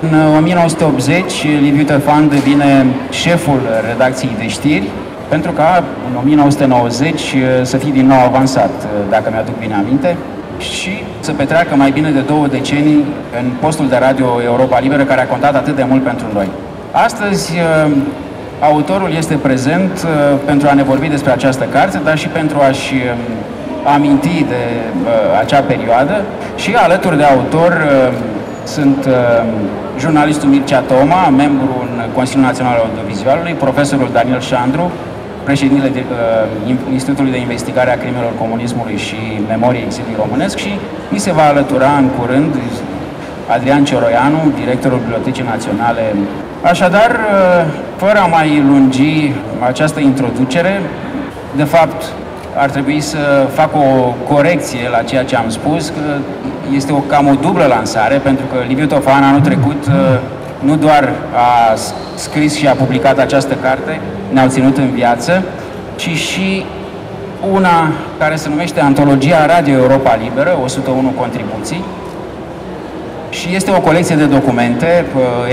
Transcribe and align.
În 0.00 0.36
1980, 0.36 1.44
Liviu 1.60 1.84
Tefan 1.84 2.28
devine 2.28 2.86
șeful 3.10 3.60
redacției 3.88 4.36
de 4.38 4.48
știri, 4.48 4.88
pentru 5.28 5.50
ca 5.50 5.84
în 6.10 6.16
1990 6.22 7.34
să 7.62 7.76
fie 7.76 7.90
din 7.92 8.06
nou 8.06 8.18
avansat, 8.18 8.70
dacă 9.10 9.30
mi-aduc 9.32 9.58
bine 9.58 9.74
aminte, 9.74 10.16
și 10.58 10.90
să 11.20 11.32
petreacă 11.32 11.74
mai 11.76 11.90
bine 11.90 12.10
de 12.10 12.20
două 12.20 12.46
decenii 12.46 13.04
în 13.40 13.50
postul 13.60 13.88
de 13.88 13.96
radio 14.00 14.26
Europa 14.44 14.78
Liberă, 14.78 15.04
care 15.04 15.20
a 15.20 15.26
contat 15.26 15.54
atât 15.54 15.76
de 15.76 15.84
mult 15.88 16.02
pentru 16.02 16.26
noi. 16.32 16.48
Astăzi, 16.92 17.52
autorul 18.60 19.10
este 19.16 19.34
prezent 19.34 20.06
pentru 20.44 20.68
a 20.68 20.74
ne 20.74 20.82
vorbi 20.82 21.08
despre 21.08 21.32
această 21.32 21.64
carte, 21.72 22.00
dar 22.04 22.18
și 22.18 22.28
pentru 22.28 22.58
a-și 22.68 22.94
aminti 23.94 24.44
de 24.48 24.62
acea 25.40 25.60
perioadă 25.60 26.22
și 26.56 26.74
alături 26.74 27.16
de 27.16 27.24
autor 27.24 27.72
sunt 28.64 29.08
jurnalistul 29.98 30.48
Mircea 30.48 30.80
Toma, 30.80 31.28
membru 31.28 31.72
în 31.86 32.10
Consiliul 32.14 32.44
Național 32.44 32.74
al 32.74 32.84
Audiovizualului, 32.86 33.52
profesorul 33.52 34.08
Daniel 34.12 34.40
Șandru, 34.40 34.90
președintele 35.44 35.90
de, 35.96 36.04
uh, 36.10 36.74
Institutului 36.92 37.30
de 37.30 37.40
Investigare 37.46 37.90
a 37.92 37.98
Crimelor 37.98 38.32
Comunismului 38.38 38.96
și 38.96 39.18
Memoriei 39.48 39.84
Exilului 39.84 40.20
Românesc 40.22 40.56
și 40.56 40.72
mi 41.08 41.18
se 41.18 41.32
va 41.32 41.46
alătura 41.46 41.90
în 42.02 42.08
curând 42.18 42.54
Adrian 43.54 43.84
Cioroianu, 43.84 44.40
directorul 44.62 44.98
Bibliotecii 44.98 45.50
Naționale. 45.52 46.04
Așadar, 46.62 47.10
uh, 47.10 47.64
fără 47.96 48.18
a 48.18 48.26
mai 48.26 48.62
lungi 48.70 49.32
această 49.70 50.00
introducere, 50.00 50.80
de 51.56 51.64
fapt, 51.64 52.02
ar 52.60 52.70
trebui 52.70 53.00
să 53.00 53.46
fac 53.52 53.76
o 53.76 54.14
corecție 54.34 54.88
la 54.90 55.02
ceea 55.02 55.24
ce 55.24 55.36
am 55.36 55.48
spus, 55.48 55.88
că 55.88 56.18
este 56.74 56.92
o 56.92 56.96
cam 56.96 57.26
o 57.26 57.34
dublă 57.40 57.64
lansare, 57.64 58.16
pentru 58.16 58.46
că 58.46 58.56
Liviu 58.66 58.86
Tofan 58.86 59.22
anul 59.22 59.40
trecut 59.40 59.86
uh, 59.86 60.18
nu 60.58 60.76
doar 60.76 61.12
a 61.34 61.74
scris 62.14 62.56
și 62.56 62.66
a 62.66 62.72
publicat 62.72 63.18
această 63.18 63.54
carte, 63.62 64.00
Ne-au 64.32 64.48
ținut 64.48 64.76
în 64.76 64.90
viață, 64.90 65.42
ci 65.96 66.08
și 66.08 66.64
una 67.52 67.92
care 68.18 68.36
se 68.36 68.48
numește 68.48 68.80
Antologia 68.80 69.46
Radio 69.46 69.74
Europa 69.74 70.18
Liberă, 70.22 70.58
101 70.64 71.08
contribuții, 71.08 71.84
și 73.30 73.54
este 73.54 73.70
o 73.70 73.80
colecție 73.80 74.16
de 74.16 74.24
documente, 74.24 75.04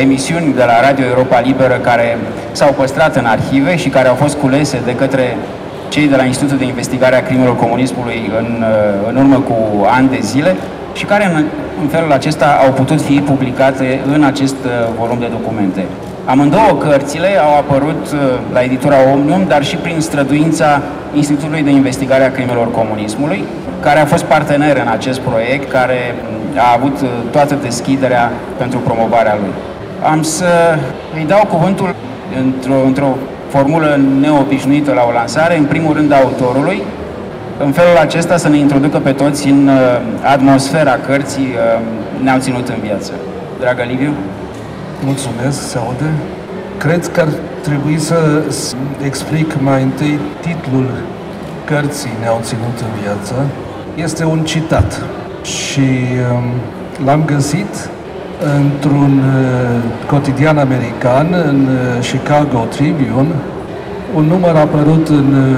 emisiuni 0.01 0.53
de 0.53 0.63
la 0.63 0.81
Radio 0.81 1.05
Europa 1.05 1.39
Liberă 1.39 1.73
care 1.73 2.17
s-au 2.51 2.73
păstrat 2.77 3.15
în 3.15 3.25
arhive 3.25 3.77
și 3.77 3.89
care 3.89 4.07
au 4.07 4.15
fost 4.15 4.37
culese 4.37 4.79
de 4.85 4.95
către 4.95 5.37
cei 5.89 6.07
de 6.07 6.15
la 6.15 6.23
Institutul 6.23 6.57
de 6.57 6.65
Investigare 6.65 7.15
a 7.15 7.23
Crimelor 7.23 7.55
Comunismului 7.55 8.31
în, 8.39 8.63
în 9.09 9.15
urmă 9.15 9.35
cu 9.35 9.55
ani 9.85 10.09
de 10.09 10.19
zile 10.21 10.55
și 10.93 11.05
care 11.05 11.25
în, 11.25 11.45
în 11.81 11.87
felul 11.87 12.11
acesta 12.11 12.59
au 12.65 12.71
putut 12.71 13.01
fi 13.01 13.19
publicate 13.19 13.99
în 14.13 14.23
acest 14.23 14.55
uh, 14.65 14.71
volum 14.99 15.19
de 15.19 15.29
documente. 15.31 15.85
Amândouă 16.25 16.73
cărțile 16.79 17.27
au 17.45 17.57
apărut 17.57 18.05
uh, 18.13 18.19
la 18.53 18.61
editura 18.61 18.95
Omnium, 19.13 19.43
dar 19.47 19.63
și 19.63 19.75
prin 19.75 19.99
străduința 19.99 20.81
Institutului 21.13 21.63
de 21.63 21.69
Investigare 21.69 22.23
a 22.23 22.31
Crimelor 22.31 22.71
Comunismului, 22.71 23.43
care 23.79 23.99
a 23.99 24.05
fost 24.05 24.23
partener 24.23 24.77
în 24.77 24.87
acest 24.87 25.19
proiect, 25.19 25.71
care 25.71 26.15
mm, 26.15 26.59
a 26.59 26.73
avut 26.75 27.01
uh, 27.01 27.09
toată 27.31 27.57
deschiderea 27.61 28.31
pentru 28.57 28.79
promovarea 28.79 29.37
lui. 29.39 29.53
Am 30.11 30.21
să 30.21 30.77
îi 31.15 31.25
dau 31.27 31.45
cuvântul 31.49 31.95
într-o, 32.43 32.85
într-o 32.85 33.17
formulă 33.47 33.99
neobișnuită 34.19 34.93
la 34.93 35.05
o 35.09 35.11
lansare, 35.11 35.57
în 35.57 35.65
primul 35.65 35.93
rând 35.93 36.11
autorului, 36.11 36.81
în 37.57 37.71
felul 37.71 37.97
acesta 37.97 38.37
să 38.37 38.49
ne 38.49 38.57
introducă 38.57 38.97
pe 38.97 39.11
toți 39.11 39.47
în 39.47 39.67
uh, 39.67 40.01
atmosfera 40.23 40.97
cărții 41.07 41.49
uh, 41.53 41.81
Ne-au 42.23 42.39
ținut 42.39 42.67
în 42.67 42.75
viață. 42.83 43.11
Dragă 43.59 43.83
Liviu? 43.83 44.13
Mulțumesc, 45.03 45.67
se 45.69 45.77
aude. 45.77 46.09
Cred 46.77 47.07
că 47.07 47.21
ar 47.21 47.27
trebui 47.61 47.99
să 47.99 48.43
explic 49.03 49.61
mai 49.61 49.83
întâi 49.83 50.19
titlul 50.41 50.89
cărții 51.65 52.11
Ne-au 52.19 52.39
ținut 52.41 52.79
în 52.79 53.01
viață. 53.01 53.33
Este 53.95 54.23
un 54.25 54.43
citat 54.43 55.01
și 55.43 55.89
um, 56.31 57.05
l-am 57.05 57.23
găsit 57.25 57.89
într-un 58.59 59.13
uh, 59.17 60.07
cotidian 60.07 60.57
american, 60.57 61.27
în 61.47 61.67
Chicago 61.99 62.65
Tribune, 62.69 63.33
un 64.15 64.23
număr 64.23 64.55
apărut 64.55 65.07
în 65.07 65.55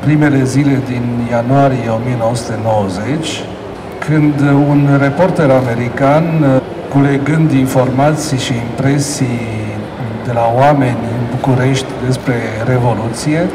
primele 0.00 0.44
zile 0.44 0.82
din 0.86 1.02
ianuarie 1.30 1.88
1990, 2.04 3.42
când 3.98 4.40
un 4.68 4.88
reporter 5.00 5.50
american, 5.50 6.24
culegând 6.88 7.52
informații 7.52 8.38
și 8.38 8.52
impresii 8.70 9.40
de 10.24 10.32
la 10.32 10.52
oameni 10.56 10.98
în 11.16 11.22
București 11.30 11.86
despre 12.06 12.34
Revoluție, 12.66 13.46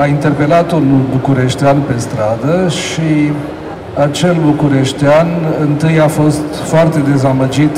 a 0.00 0.06
interpelat 0.06 0.72
un 0.72 1.00
bucureștean 1.10 1.80
pe 1.80 1.94
stradă 1.98 2.68
și 2.68 3.32
acel 3.98 4.36
bucureștean 4.44 5.26
întâi 5.60 6.00
a 6.00 6.08
fost 6.08 6.54
foarte 6.64 6.98
dezamăgit 7.12 7.76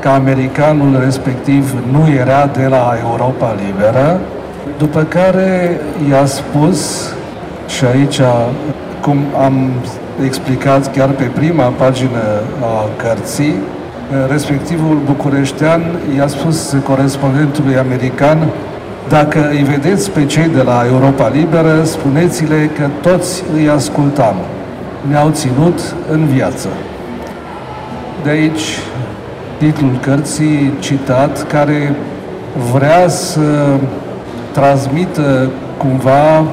că 0.00 0.08
americanul 0.08 1.00
respectiv 1.04 1.74
nu 1.90 2.12
era 2.20 2.50
de 2.56 2.66
la 2.66 2.96
Europa 3.08 3.54
Liberă, 3.66 4.20
după 4.78 5.02
care 5.02 5.80
i-a 6.10 6.26
spus 6.26 7.08
și 7.68 7.84
aici, 7.84 8.20
cum 9.00 9.18
am 9.44 9.70
explicat 10.24 10.96
chiar 10.96 11.08
pe 11.08 11.24
prima 11.24 11.64
pagină 11.64 12.22
a 12.62 12.88
cărții, 12.96 13.54
respectivul 14.30 14.98
bucureștean 15.04 15.82
i-a 16.16 16.26
spus 16.26 16.76
corespondentului 16.84 17.76
american 17.76 18.38
dacă 19.08 19.48
îi 19.50 19.62
vedeți 19.62 20.10
pe 20.10 20.24
cei 20.26 20.48
de 20.48 20.62
la 20.62 20.84
Europa 20.92 21.28
Liberă, 21.28 21.84
spuneți-le 21.84 22.70
că 22.78 23.08
toți 23.08 23.42
îi 23.56 23.68
ascultam. 23.68 24.34
Ne-au 25.08 25.30
ținut 25.30 25.94
în 26.10 26.26
viață. 26.26 26.68
De 28.22 28.30
aici 28.30 28.78
titlul 29.58 29.98
cărții 30.00 30.72
citat 30.78 31.46
care 31.46 31.94
vrea 32.72 33.08
să 33.08 33.76
transmită 34.52 35.50
cumva 35.76 36.44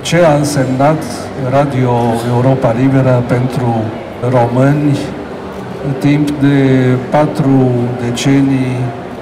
ce 0.00 0.16
a 0.24 0.34
însemnat 0.34 1.02
Radio 1.50 1.92
Europa 2.34 2.74
Liberă 2.80 3.22
pentru 3.26 3.82
români 4.30 4.98
timp 5.98 6.30
de 6.30 6.86
patru 7.10 7.70
decenii 8.00 8.76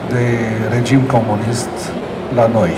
de 0.08 0.24
regim 0.74 1.00
comunist 1.00 1.68
la 2.34 2.50
noi. 2.52 2.70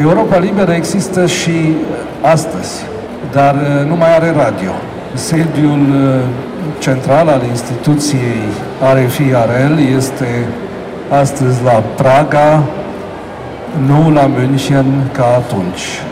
Europa 0.00 0.38
Liberă 0.38 0.72
există 0.72 1.26
și 1.26 1.76
astăzi, 2.22 2.84
dar 3.32 3.54
nu 3.88 3.96
mai 3.96 4.14
are 4.14 4.32
radio. 4.36 4.70
Sediul 5.14 5.86
central 6.78 7.28
al 7.28 7.42
instituției 7.48 8.40
RFI-RL 8.94 9.78
este 9.96 10.46
astăzi 11.20 11.62
la 11.64 11.82
Praga, 11.96 12.62
nu 13.86 14.10
la 14.10 14.30
München 14.36 14.86
ca 15.12 15.24
atunci. 15.24 16.02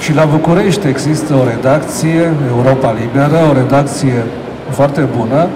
Și 0.00 0.14
la 0.14 0.24
București 0.24 0.86
există 0.88 1.34
o 1.34 1.44
redacție, 1.44 2.32
Europa 2.56 2.94
Liberă, 3.00 3.38
o 3.50 3.52
redacție 3.52 4.24
foarte 4.70 5.08
bună, 5.16 5.48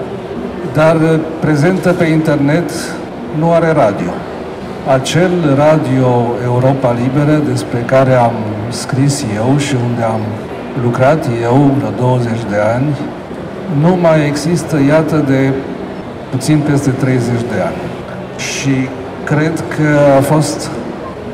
dar 0.75 0.97
prezentă 1.41 1.93
pe 1.93 2.05
internet 2.05 2.71
nu 3.39 3.53
are 3.53 3.73
radio. 3.73 4.11
Acel 4.93 5.31
radio 5.57 6.27
Europa 6.45 6.97
Liberă 7.03 7.41
despre 7.49 7.79
care 7.87 8.15
am 8.15 8.33
scris 8.69 9.25
eu 9.37 9.57
și 9.59 9.75
unde 9.89 10.03
am 10.03 10.21
lucrat 10.83 11.27
eu 11.43 11.71
vreo 11.79 11.91
20 11.99 12.31
de 12.51 12.57
ani, 12.75 12.97
nu 13.81 13.99
mai 14.01 14.27
există, 14.27 14.77
iată, 14.89 15.25
de 15.27 15.53
puțin 16.31 16.59
peste 16.59 16.91
30 16.91 17.27
de 17.27 17.61
ani. 17.67 17.81
Și 18.37 18.89
cred 19.25 19.65
că 19.77 20.17
a 20.19 20.21
fost 20.21 20.71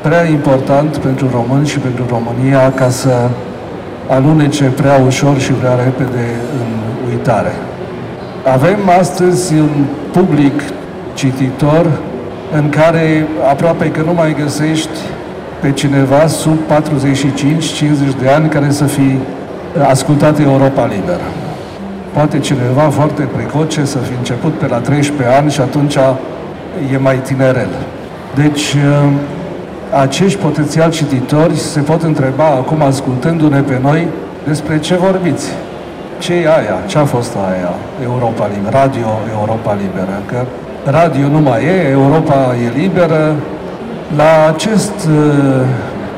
prea 0.01 0.23
important 0.23 0.97
pentru 0.97 1.29
români 1.31 1.67
și 1.67 1.79
pentru 1.79 2.03
România 2.09 2.71
ca 2.71 2.89
să 2.89 3.29
alunece 4.07 4.63
prea 4.63 5.01
ușor 5.05 5.39
și 5.39 5.51
prea 5.51 5.75
repede 5.75 6.25
în 6.59 6.69
uitare. 7.09 7.51
Avem 8.53 8.79
astăzi 8.99 9.53
un 9.53 9.85
public 10.11 10.61
cititor 11.13 11.85
în 12.53 12.69
care 12.69 13.27
aproape 13.49 13.91
că 13.91 14.01
nu 14.01 14.13
mai 14.13 14.35
găsești 14.43 14.99
pe 15.61 15.71
cineva 15.71 16.27
sub 16.27 16.57
45-50 16.69 18.21
de 18.21 18.29
ani 18.29 18.49
care 18.49 18.71
să 18.71 18.83
fi 18.83 19.17
ascultat 19.87 20.39
Europa 20.39 20.85
Liberă. 20.85 21.27
Poate 22.13 22.39
cineva 22.39 22.81
foarte 22.81 23.21
precoce 23.21 23.85
să 23.85 23.97
fi 23.97 24.13
început 24.17 24.53
pe 24.53 24.67
la 24.67 24.77
13 24.77 25.35
ani 25.37 25.51
și 25.51 25.61
atunci 25.61 25.95
e 26.93 26.97
mai 26.97 27.15
tinerel. 27.15 27.69
Deci 28.35 28.75
acești 29.99 30.39
potențial 30.39 30.91
cititori 30.91 31.55
se 31.55 31.79
pot 31.79 32.03
întreba 32.03 32.45
acum, 32.45 32.81
ascultându-ne 32.81 33.59
pe 33.59 33.79
noi, 33.81 34.07
despre 34.47 34.79
ce 34.79 34.95
vorbiți. 34.95 35.49
ce 36.19 36.33
e 36.33 36.47
aia? 36.47 36.77
Ce 36.85 36.97
a 36.97 37.05
fost 37.05 37.35
aia? 37.49 37.73
Europa 38.03 38.49
Liberă, 38.55 38.77
Radio 38.77 39.19
Europa 39.39 39.77
Liberă. 39.83 40.21
Că 40.25 40.45
radio 40.91 41.27
nu 41.27 41.39
mai 41.39 41.63
e, 41.65 41.89
Europa 41.89 42.55
e 42.65 42.79
liberă. 42.79 43.35
La 44.15 44.53
acest 44.53 45.07
uh, 45.09 45.65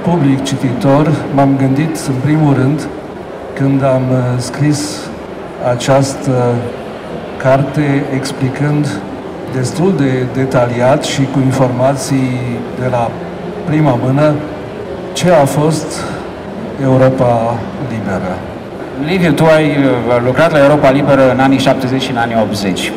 public 0.08 0.44
cititor 0.44 1.12
m-am 1.34 1.56
gândit 1.58 1.96
în 2.08 2.16
primul 2.24 2.54
rând 2.54 2.88
când 3.54 3.84
am 3.84 4.04
uh, 4.12 4.18
scris 4.38 5.00
această 5.72 6.54
carte 7.38 8.06
explicând 8.16 8.88
destul 9.54 9.94
de 9.98 10.26
detaliat 10.34 11.04
și 11.04 11.22
cu 11.34 11.40
informații 11.40 12.40
de 12.80 12.88
la 12.92 13.12
prima 13.66 14.00
mână 14.04 14.34
ce 15.14 15.32
a 15.32 15.46
fost 15.46 16.02
Europa 16.84 17.58
Liberă. 17.92 18.38
Liviu, 19.06 19.32
tu 19.32 19.46
ai 19.46 19.66
uh, 19.66 20.22
lucrat 20.26 20.52
la 20.52 20.64
Europa 20.64 20.92
Liberă 20.92 21.32
în 21.32 21.40
anii 21.40 21.60
70 21.60 22.02
și 22.02 22.12
în 22.12 22.18
anii 22.18 22.38
80. 22.42 22.92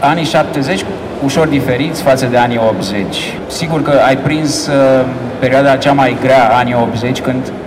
Anii 0.00 0.24
70 0.24 0.84
ușor 1.24 1.46
diferiți 1.46 2.02
față 2.02 2.26
de 2.26 2.36
anii 2.36 2.60
80. 2.68 3.16
Sigur 3.46 3.82
că 3.82 3.92
ai 4.06 4.16
prins 4.16 4.66
uh, 4.66 4.74
perioada 5.38 5.76
cea 5.76 5.92
mai 5.92 6.16
grea, 6.20 6.56
anii 6.56 6.76
80, 6.80 7.20
când 7.20 7.42
uh, 7.46 7.65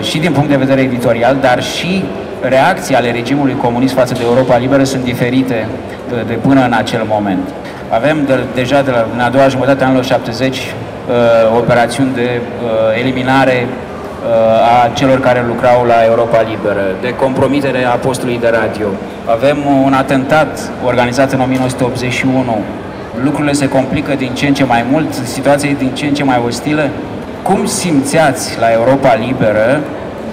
și 0.00 0.18
din 0.18 0.32
punct 0.32 0.48
de 0.48 0.56
vedere 0.56 0.80
editorial, 0.80 1.36
dar 1.40 1.62
și 1.62 2.04
reacții 2.48 2.94
ale 2.94 3.10
regimului 3.10 3.56
comunist 3.62 3.94
față 3.94 4.14
de 4.14 4.20
Europa 4.22 4.56
Liberă 4.56 4.84
sunt 4.84 5.04
diferite 5.04 5.66
de, 6.08 6.24
de 6.26 6.32
până 6.32 6.64
în 6.64 6.72
acel 6.72 7.02
moment. 7.08 7.48
Avem 7.88 8.24
de, 8.26 8.38
deja 8.54 8.82
de 8.82 8.90
la, 8.90 9.06
în 9.14 9.20
a 9.20 9.28
doua 9.28 9.48
jumătate 9.48 9.82
a 9.82 9.86
anilor 9.86 10.04
70 10.04 10.56
uh, 10.56 11.56
operațiuni 11.56 12.14
de 12.14 12.40
uh, 12.40 13.00
eliminare 13.00 13.66
uh, 13.66 14.84
a 14.84 14.88
celor 14.88 15.20
care 15.20 15.44
lucrau 15.46 15.84
la 15.84 16.04
Europa 16.04 16.40
Liberă, 16.40 16.84
de 17.00 17.14
compromitere 17.14 17.84
a 17.84 17.94
postului 17.94 18.38
de 18.40 18.48
radio. 18.60 18.86
Avem 19.26 19.58
un 19.84 19.92
atentat 19.92 20.70
organizat 20.84 21.32
în 21.32 21.40
1981. 21.40 22.58
Lucrurile 23.22 23.52
se 23.52 23.68
complică 23.68 24.14
din 24.14 24.30
ce 24.34 24.46
în 24.46 24.54
ce 24.54 24.64
mai 24.64 24.84
mult, 24.90 25.12
situația 25.12 25.68
e 25.68 25.74
din 25.78 25.90
ce 25.94 26.06
în 26.06 26.14
ce 26.14 26.24
mai 26.24 26.42
ostilă. 26.46 26.88
Cum 27.48 27.66
simțeați 27.66 28.58
la 28.58 28.72
Europa 28.72 29.14
Liberă 29.14 29.80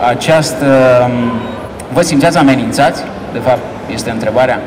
această... 0.09 0.65
Um, 1.05 1.11
vă 1.93 2.01
simțeați 2.01 2.37
amenințați? 2.37 3.01
De 3.33 3.39
fapt, 3.39 3.59
este 3.93 4.09
întrebarea. 4.09 4.59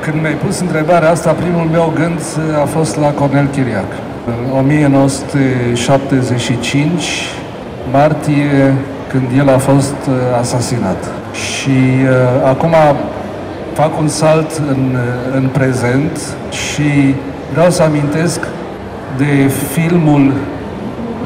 Când 0.00 0.20
mi-ai 0.20 0.34
pus 0.34 0.60
întrebarea 0.60 1.10
asta, 1.10 1.30
primul 1.30 1.68
meu 1.72 1.92
gând 1.94 2.20
a 2.62 2.64
fost 2.64 2.98
la 2.98 3.08
Cornel 3.08 3.46
Chiriac. 3.46 3.84
În 4.26 4.56
1975, 4.58 7.02
martie, 7.90 8.74
când 9.08 9.24
el 9.38 9.48
a 9.48 9.58
fost 9.58 9.96
uh, 10.08 10.14
asasinat. 10.40 11.04
Și 11.32 11.70
uh, 11.70 12.08
acum 12.44 12.74
fac 13.72 13.98
un 13.98 14.08
salt 14.08 14.60
în, 14.68 14.94
uh, 14.94 15.00
în 15.34 15.48
prezent 15.52 16.20
și 16.50 17.14
vreau 17.52 17.70
să 17.70 17.82
amintesc 17.82 18.40
de 19.16 19.50
filmul 19.72 20.32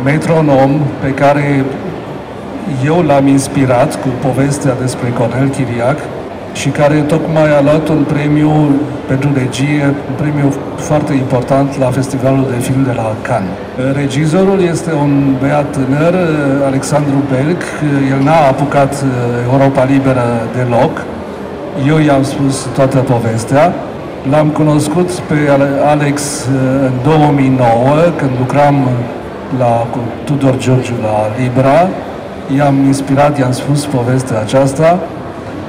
Metronom 0.04 0.80
pe 1.00 1.10
care 1.10 1.64
eu 2.84 3.02
l-am 3.06 3.26
inspirat 3.26 3.94
cu 4.02 4.08
povestea 4.26 4.74
despre 4.80 5.08
Cornel 5.18 5.48
Chiriac 5.48 5.98
și 6.52 6.68
care 6.68 6.94
tocmai 6.94 7.56
a 7.56 7.60
luat 7.62 7.88
un 7.88 8.04
premiu 8.12 8.50
pentru 9.06 9.30
regie, 9.34 9.84
un 9.84 10.14
premiu 10.16 10.52
foarte 10.76 11.12
important 11.12 11.78
la 11.78 11.90
Festivalul 11.90 12.46
de 12.54 12.58
Film 12.60 12.82
de 12.84 12.92
la 12.92 13.14
Cannes. 13.22 13.56
Regizorul 13.94 14.60
este 14.62 14.92
un 14.92 15.34
băiat 15.40 15.66
tânăr, 15.70 16.14
Alexandru 16.66 17.18
Belc, 17.30 17.62
el 18.10 18.22
n-a 18.24 18.46
apucat 18.48 18.92
uh, 18.92 19.08
Europa 19.52 19.84
Liberă 19.84 20.26
deloc, 20.56 21.04
eu 21.88 21.98
i-am 21.98 22.22
spus 22.22 22.66
toată 22.74 22.98
povestea, 22.98 23.74
L-am 24.30 24.48
cunoscut 24.48 25.10
pe 25.10 25.34
Alex 25.86 26.22
uh, 26.22 26.88
în 26.88 26.92
2009, 27.02 27.68
când 28.16 28.30
lucram 28.38 28.88
la, 29.58 29.86
cu 29.90 29.98
Tudor 30.24 30.58
Giorgio 30.58 30.94
la 31.02 31.42
Libra. 31.42 31.88
I-am 32.56 32.84
inspirat, 32.84 33.38
i-am 33.38 33.52
spus 33.52 33.84
povestea 33.84 34.40
aceasta 34.40 34.98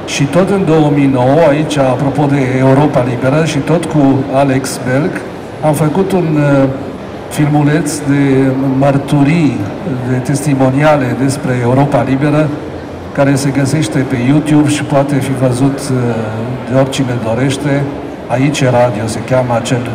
și 0.07 0.23
tot 0.23 0.49
în 0.49 0.65
2009, 0.65 1.25
aici, 1.49 1.77
apropo 1.77 2.25
de 2.25 2.39
Europa 2.59 3.03
Liberă 3.09 3.45
și 3.45 3.57
tot 3.57 3.85
cu 3.85 4.23
Alex 4.33 4.79
Berg, 4.85 5.11
am 5.65 5.73
făcut 5.73 6.11
un 6.11 6.37
uh, 6.37 6.69
filmuleț 7.29 7.97
de 7.97 8.51
mărturii, 8.77 9.57
de 10.09 10.15
testimoniale 10.15 11.15
despre 11.23 11.51
Europa 11.61 12.05
Liberă, 12.09 12.47
care 13.13 13.35
se 13.35 13.49
găsește 13.49 13.99
pe 13.99 14.15
YouTube 14.27 14.69
și 14.69 14.83
poate 14.83 15.15
fi 15.15 15.31
văzut 15.33 15.79
uh, 15.79 15.97
de 16.69 16.79
oricine 16.79 17.17
dorește. 17.23 17.83
Aici 18.27 18.63
radio 18.63 19.05
se 19.05 19.19
cheamă 19.29 19.53
acel 19.55 19.89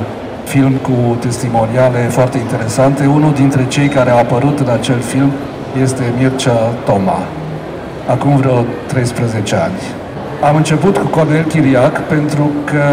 film 0.53 0.73
cu 0.73 1.17
testimoniale 1.21 1.99
foarte 1.99 2.39
interesante. 2.39 3.07
Unul 3.07 3.33
dintre 3.33 3.67
cei 3.69 3.89
care 3.89 4.11
a 4.11 4.19
apărut 4.19 4.59
în 4.59 4.69
acel 4.69 5.01
film 5.01 5.31
este 5.83 6.03
Mircea 6.19 6.59
Toma, 6.85 7.19
acum 8.07 8.37
vreo 8.37 8.65
13 8.87 9.57
ani. 9.57 9.81
Am 10.49 10.57
început 10.57 10.97
cu 10.97 11.07
Cornel 11.07 11.45
Chiriac 11.45 12.01
pentru 12.01 12.51
că, 12.65 12.85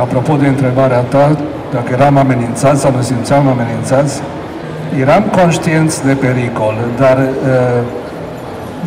apropo 0.00 0.36
de 0.36 0.46
întrebarea 0.46 0.98
ta, 0.98 1.36
dacă 1.72 1.88
eram 1.92 2.16
amenințați 2.16 2.80
sau 2.80 2.92
nu 2.96 3.02
simțeam 3.02 3.48
amenințați, 3.48 4.20
eram 5.00 5.22
conștienți 5.22 6.04
de 6.04 6.12
pericol, 6.12 6.74
dar 6.98 7.16
uh, 7.18 7.82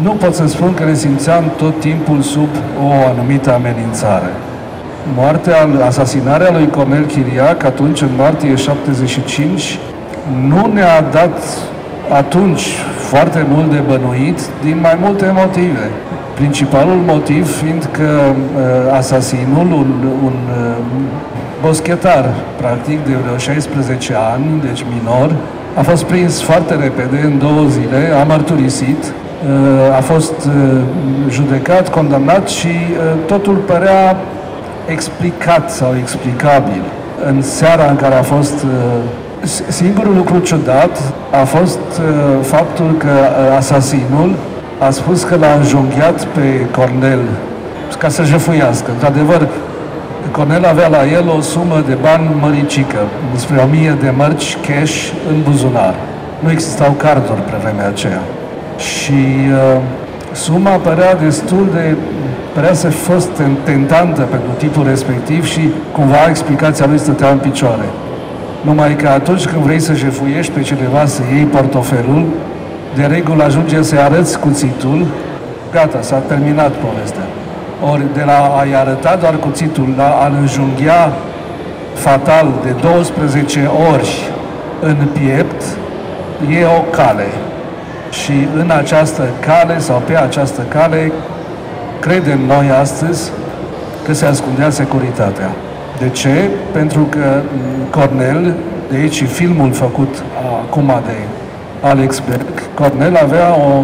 nu 0.04 0.12
pot 0.12 0.34
să 0.34 0.48
spun 0.48 0.74
că 0.74 0.84
ne 0.84 0.94
simțeam 0.94 1.44
tot 1.58 1.80
timpul 1.80 2.22
sub 2.22 2.50
o 2.88 2.92
anumită 3.12 3.54
amenințare. 3.54 4.32
Moartea, 5.16 5.68
asasinarea 5.86 6.52
lui 6.52 6.70
Cornel 6.70 7.06
Chiriac 7.06 7.64
atunci, 7.64 8.02
în 8.02 8.10
martie 8.18 8.56
75, 8.56 9.80
nu 10.48 10.72
ne-a 10.74 11.02
dat 11.12 11.38
atunci 12.14 12.68
foarte 12.98 13.46
mult 13.50 13.72
de 13.72 13.82
bănuit 13.88 14.40
din 14.64 14.78
mai 14.82 14.98
multe 15.02 15.32
motive. 15.36 15.90
Principalul 16.34 17.00
motiv 17.06 17.56
fiind 17.62 17.90
că 17.92 18.22
uh, 18.32 18.98
asasinul, 18.98 19.66
un, 19.66 19.94
un 20.24 20.34
uh, 20.50 20.76
boschetar, 21.62 22.34
practic, 22.58 23.06
de 23.06 23.14
vreo 23.24 23.38
16 23.38 24.14
ani, 24.34 24.62
deci 24.66 24.86
minor, 24.94 25.36
a 25.78 25.82
fost 25.82 26.04
prins 26.04 26.42
foarte 26.42 26.76
repede, 26.76 27.22
în 27.24 27.38
două 27.38 27.64
zile, 27.68 28.14
a 28.22 28.24
mărturisit, 28.24 29.04
uh, 29.04 29.98
a 29.98 30.02
fost 30.02 30.34
uh, 30.46 30.82
judecat, 31.30 31.90
condamnat 31.90 32.48
și 32.48 32.68
uh, 32.68 33.04
totul 33.26 33.56
părea 33.56 34.16
explicat 34.86 35.72
sau 35.72 35.96
explicabil. 36.00 36.82
În 37.26 37.42
seara 37.42 37.90
în 37.90 37.96
care 37.96 38.16
a 38.16 38.24
fost 38.24 38.64
uh, 38.64 38.70
Singurul 39.68 40.16
lucru 40.16 40.40
ciudat 40.40 40.98
a 41.42 41.44
fost 41.44 41.80
uh, 41.80 42.46
faptul 42.46 42.96
că 42.98 43.08
uh, 43.08 43.58
asasinul 43.58 44.36
a 44.80 44.90
spus 44.90 45.24
că 45.24 45.36
l-a 45.36 45.54
înjunghiat 45.54 46.26
pe 46.26 46.68
Cornel 46.72 47.20
ca 47.98 48.10
să 48.10 48.24
jefuiască. 48.24 48.92
Într-adevăr, 48.92 49.48
Cornel 50.32 50.66
avea 50.66 50.88
la 50.88 51.06
el 51.06 51.30
o 51.38 51.42
sumă 51.42 51.84
de 51.88 51.98
bani 52.02 52.30
măricică, 52.40 52.98
despre 53.32 53.62
o 53.64 53.68
mie 53.68 53.98
de 54.02 54.14
mărci 54.18 54.58
cash 54.68 55.12
în 55.30 55.36
buzunar. 55.50 55.96
Nu 56.40 56.52
existau 56.52 56.92
carduri 56.92 57.42
pe 57.42 57.58
vremea 57.62 57.88
aceea. 57.88 58.22
Și 58.78 59.22
uh, 59.52 59.82
suma 60.32 60.70
părea 60.70 61.16
destul 61.16 61.68
de 61.74 61.96
părea 62.54 62.74
să 62.74 62.90
fost 62.90 63.30
tentantă 63.64 64.22
pentru 64.22 64.50
tipul 64.58 64.86
respectiv 64.88 65.46
și 65.46 65.70
cumva 65.92 66.30
explicația 66.30 66.86
lui 66.86 66.98
stătea 66.98 67.30
în 67.30 67.38
picioare. 67.38 67.86
Numai 68.62 68.96
că 68.96 69.08
atunci 69.08 69.46
când 69.46 69.64
vrei 69.64 69.80
să 69.80 69.94
jefuiești 69.94 70.52
pe 70.52 70.62
cineva 70.62 71.06
să 71.06 71.22
iei 71.34 71.44
portofelul, 71.44 72.26
de 72.96 73.06
regulă 73.06 73.44
ajunge 73.44 73.82
să-i 73.82 74.00
arăți 74.00 74.40
cuțitul, 74.40 75.06
gata, 75.72 76.02
s-a 76.02 76.18
terminat 76.18 76.72
povestea. 76.72 77.24
Ori 77.92 78.04
de 78.14 78.24
la 78.26 78.58
a-i 78.60 78.76
arăta 78.76 79.16
doar 79.20 79.36
cuțitul, 79.36 79.94
la 79.98 80.10
a-l 80.10 80.34
înjunghia 80.40 81.12
fatal 81.94 82.48
de 82.64 82.76
12 82.82 83.70
ori 83.92 84.30
în 84.82 84.96
piept, 85.14 85.64
e 86.50 86.66
o 86.66 86.82
cale. 86.92 87.28
Și 88.10 88.48
în 88.56 88.72
această 88.78 89.24
cale 89.40 89.80
sau 89.80 90.02
pe 90.06 90.18
această 90.18 90.62
cale 90.62 91.12
credem 92.02 92.40
noi 92.46 92.70
astăzi 92.82 93.32
că 94.06 94.14
se 94.14 94.26
ascundea 94.26 94.70
securitatea. 94.70 95.50
De 96.00 96.10
ce? 96.10 96.50
Pentru 96.72 97.08
că 97.10 97.42
Cornel, 97.90 98.54
de 98.90 98.96
aici 98.96 99.14
și 99.14 99.26
filmul 99.26 99.72
făcut 99.72 100.24
acum 100.66 100.92
de 101.06 101.16
Alex 101.88 102.22
Berg, 102.30 102.74
Cornel 102.74 103.16
avea 103.16 103.56
o 103.56 103.84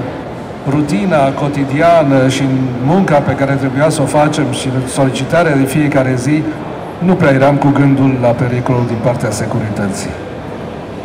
rutina 0.69 1.31
cotidiană 1.31 2.27
și 2.29 2.41
în 2.41 2.57
munca 2.85 3.17
pe 3.17 3.31
care 3.31 3.53
trebuia 3.53 3.89
să 3.89 4.01
o 4.01 4.05
facem 4.05 4.51
și 4.51 4.69
solicitarea 4.93 5.55
de 5.55 5.63
fiecare 5.63 6.13
zi, 6.17 6.43
nu 6.99 7.13
prea 7.13 7.31
eram 7.31 7.55
cu 7.55 7.67
gândul 7.67 8.17
la 8.21 8.27
pericolul 8.27 8.83
din 8.87 8.97
partea 9.03 9.31
securității. 9.31 10.09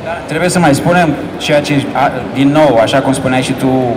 Da, 0.04 0.10
trebuie 0.26 0.48
să 0.48 0.58
mai 0.58 0.74
spunem 0.74 1.08
ceea 1.36 1.60
ce, 1.60 1.84
din 2.34 2.48
nou, 2.48 2.78
așa 2.82 2.98
cum 2.98 3.12
spuneai 3.12 3.42
și 3.42 3.52
tu, 3.52 3.66
uh, 3.66 3.94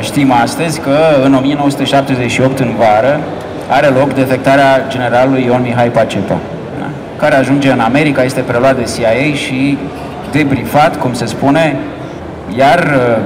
știm 0.00 0.32
astăzi, 0.32 0.80
că 0.80 0.96
în 1.24 1.34
1978, 1.34 2.58
în 2.58 2.74
vară, 2.78 3.20
are 3.68 3.86
loc 3.86 4.14
defectarea 4.14 4.84
generalului 4.88 5.44
Ion 5.44 5.62
Mihai 5.62 5.88
Pacepa, 5.88 6.38
da? 6.78 6.86
care 7.16 7.34
ajunge 7.34 7.70
în 7.70 7.80
America, 7.80 8.22
este 8.22 8.40
preluat 8.40 8.76
de 8.76 8.82
CIA 8.82 9.34
și 9.34 9.78
debriefat, 10.32 11.00
cum 11.00 11.12
se 11.12 11.26
spune, 11.26 11.76
iar 12.56 12.78
uh, 12.78 13.16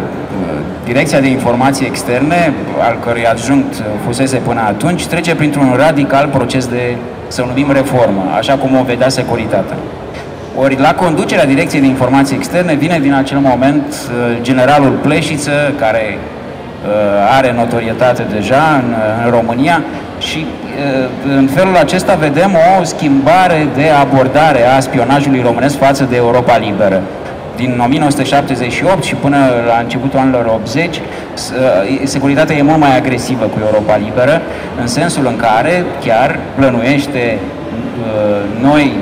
Direcția 0.92 1.20
de 1.20 1.28
Informații 1.28 1.86
Externe, 1.86 2.52
al 2.80 2.98
cărui 3.04 3.26
adjunct 3.26 3.82
fusese 4.06 4.36
până 4.36 4.60
atunci, 4.60 5.06
trece 5.06 5.34
printr-un 5.34 5.74
radical 5.76 6.26
proces 6.26 6.66
de, 6.66 6.96
să 7.28 7.44
numim, 7.46 7.72
reformă, 7.72 8.22
așa 8.36 8.54
cum 8.54 8.76
o 8.80 8.82
vedea 8.82 9.08
securitatea. 9.08 9.76
Ori 10.56 10.80
la 10.80 10.94
conducerea 10.94 11.46
Direcției 11.46 11.80
de 11.80 11.86
Informații 11.86 12.36
Externe 12.36 12.74
vine 12.74 12.98
din 12.98 13.14
acel 13.14 13.38
moment 13.38 13.84
uh, 13.84 14.38
generalul 14.40 14.90
Pleșiță, 14.90 15.72
care 15.78 16.18
uh, 16.18 17.36
are 17.36 17.52
notorietate 17.52 18.26
deja 18.32 18.82
în, 18.82 18.90
uh, 18.90 19.24
în 19.24 19.30
România 19.30 19.82
și 20.18 20.46
în 21.36 21.48
felul 21.54 21.76
acesta 21.76 22.14
vedem 22.14 22.56
o 22.80 22.84
schimbare 22.84 23.68
de 23.74 23.88
abordare 24.00 24.66
a 24.66 24.80
spionajului 24.80 25.42
românesc 25.44 25.78
față 25.78 26.06
de 26.10 26.16
Europa 26.16 26.56
Liberă 26.56 27.02
din 27.60 27.80
1978 27.84 29.02
și 29.02 29.14
până 29.14 29.36
la 29.66 29.78
începutul 29.82 30.18
anilor 30.18 30.46
80, 30.54 31.00
securitatea 32.04 32.56
e 32.56 32.62
mult 32.62 32.78
mai 32.78 32.96
agresivă 32.96 33.44
cu 33.44 33.58
Europa 33.66 33.96
Liberă, 33.96 34.42
în 34.80 34.86
sensul 34.86 35.26
în 35.26 35.36
care 35.36 35.84
chiar 36.04 36.38
plănuiește 36.56 37.38
noi 38.60 38.92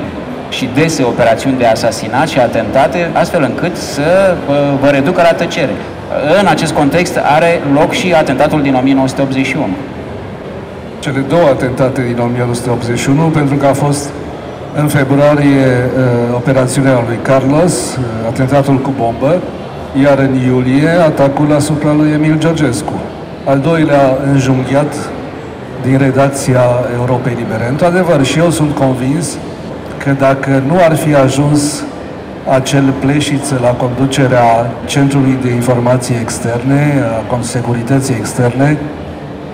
și 0.49 0.69
dese 0.73 1.03
operațiuni 1.03 1.57
de 1.57 1.65
asasinat 1.65 2.27
și 2.27 2.39
atentate, 2.39 3.09
astfel 3.13 3.43
încât 3.43 3.75
să 3.75 4.35
vă 4.81 4.87
reducă 4.87 5.21
la 5.21 5.33
tăcere. 5.33 5.75
În 6.41 6.47
acest 6.47 6.73
context 6.73 7.19
are 7.37 7.61
loc 7.73 7.91
și 7.91 8.13
atentatul 8.13 8.61
din 8.61 8.75
1981. 8.75 9.67
Cele 10.99 11.23
două 11.27 11.47
atentate 11.47 12.01
din 12.01 12.17
1981, 12.23 13.21
pentru 13.27 13.55
că 13.55 13.65
a 13.65 13.73
fost 13.73 14.09
în 14.75 14.87
februarie 14.87 15.65
uh, 15.67 16.35
operațiunea 16.35 17.03
lui 17.07 17.19
Carlos, 17.21 17.73
uh, 17.73 18.03
atentatul 18.27 18.77
cu 18.77 18.93
bombă, 18.97 19.41
iar 20.03 20.17
în 20.17 20.33
iulie 20.47 20.89
atacul 20.89 21.53
asupra 21.53 21.93
lui 21.93 22.11
Emil 22.11 22.35
Georgescu. 22.37 22.93
Al 23.45 23.59
doilea 23.59 24.17
înjunghiat 24.31 24.93
din 25.81 25.97
redacția 25.97 26.61
Europei 26.97 27.33
Libere. 27.37 27.69
Într-adevăr, 27.69 28.23
și 28.23 28.39
eu 28.39 28.49
sunt 28.49 28.75
convins 28.75 29.37
că 30.03 30.15
dacă 30.19 30.63
nu 30.67 30.75
ar 30.87 30.95
fi 30.95 31.15
ajuns 31.15 31.83
acel 32.53 32.93
pleșiță 32.99 33.59
la 33.61 33.69
conducerea 33.69 34.71
Centrului 34.85 35.37
de 35.41 35.49
Informații 35.49 36.15
Externe, 36.21 37.03
a 37.31 37.37
Securității 37.41 38.15
Externe, 38.15 38.77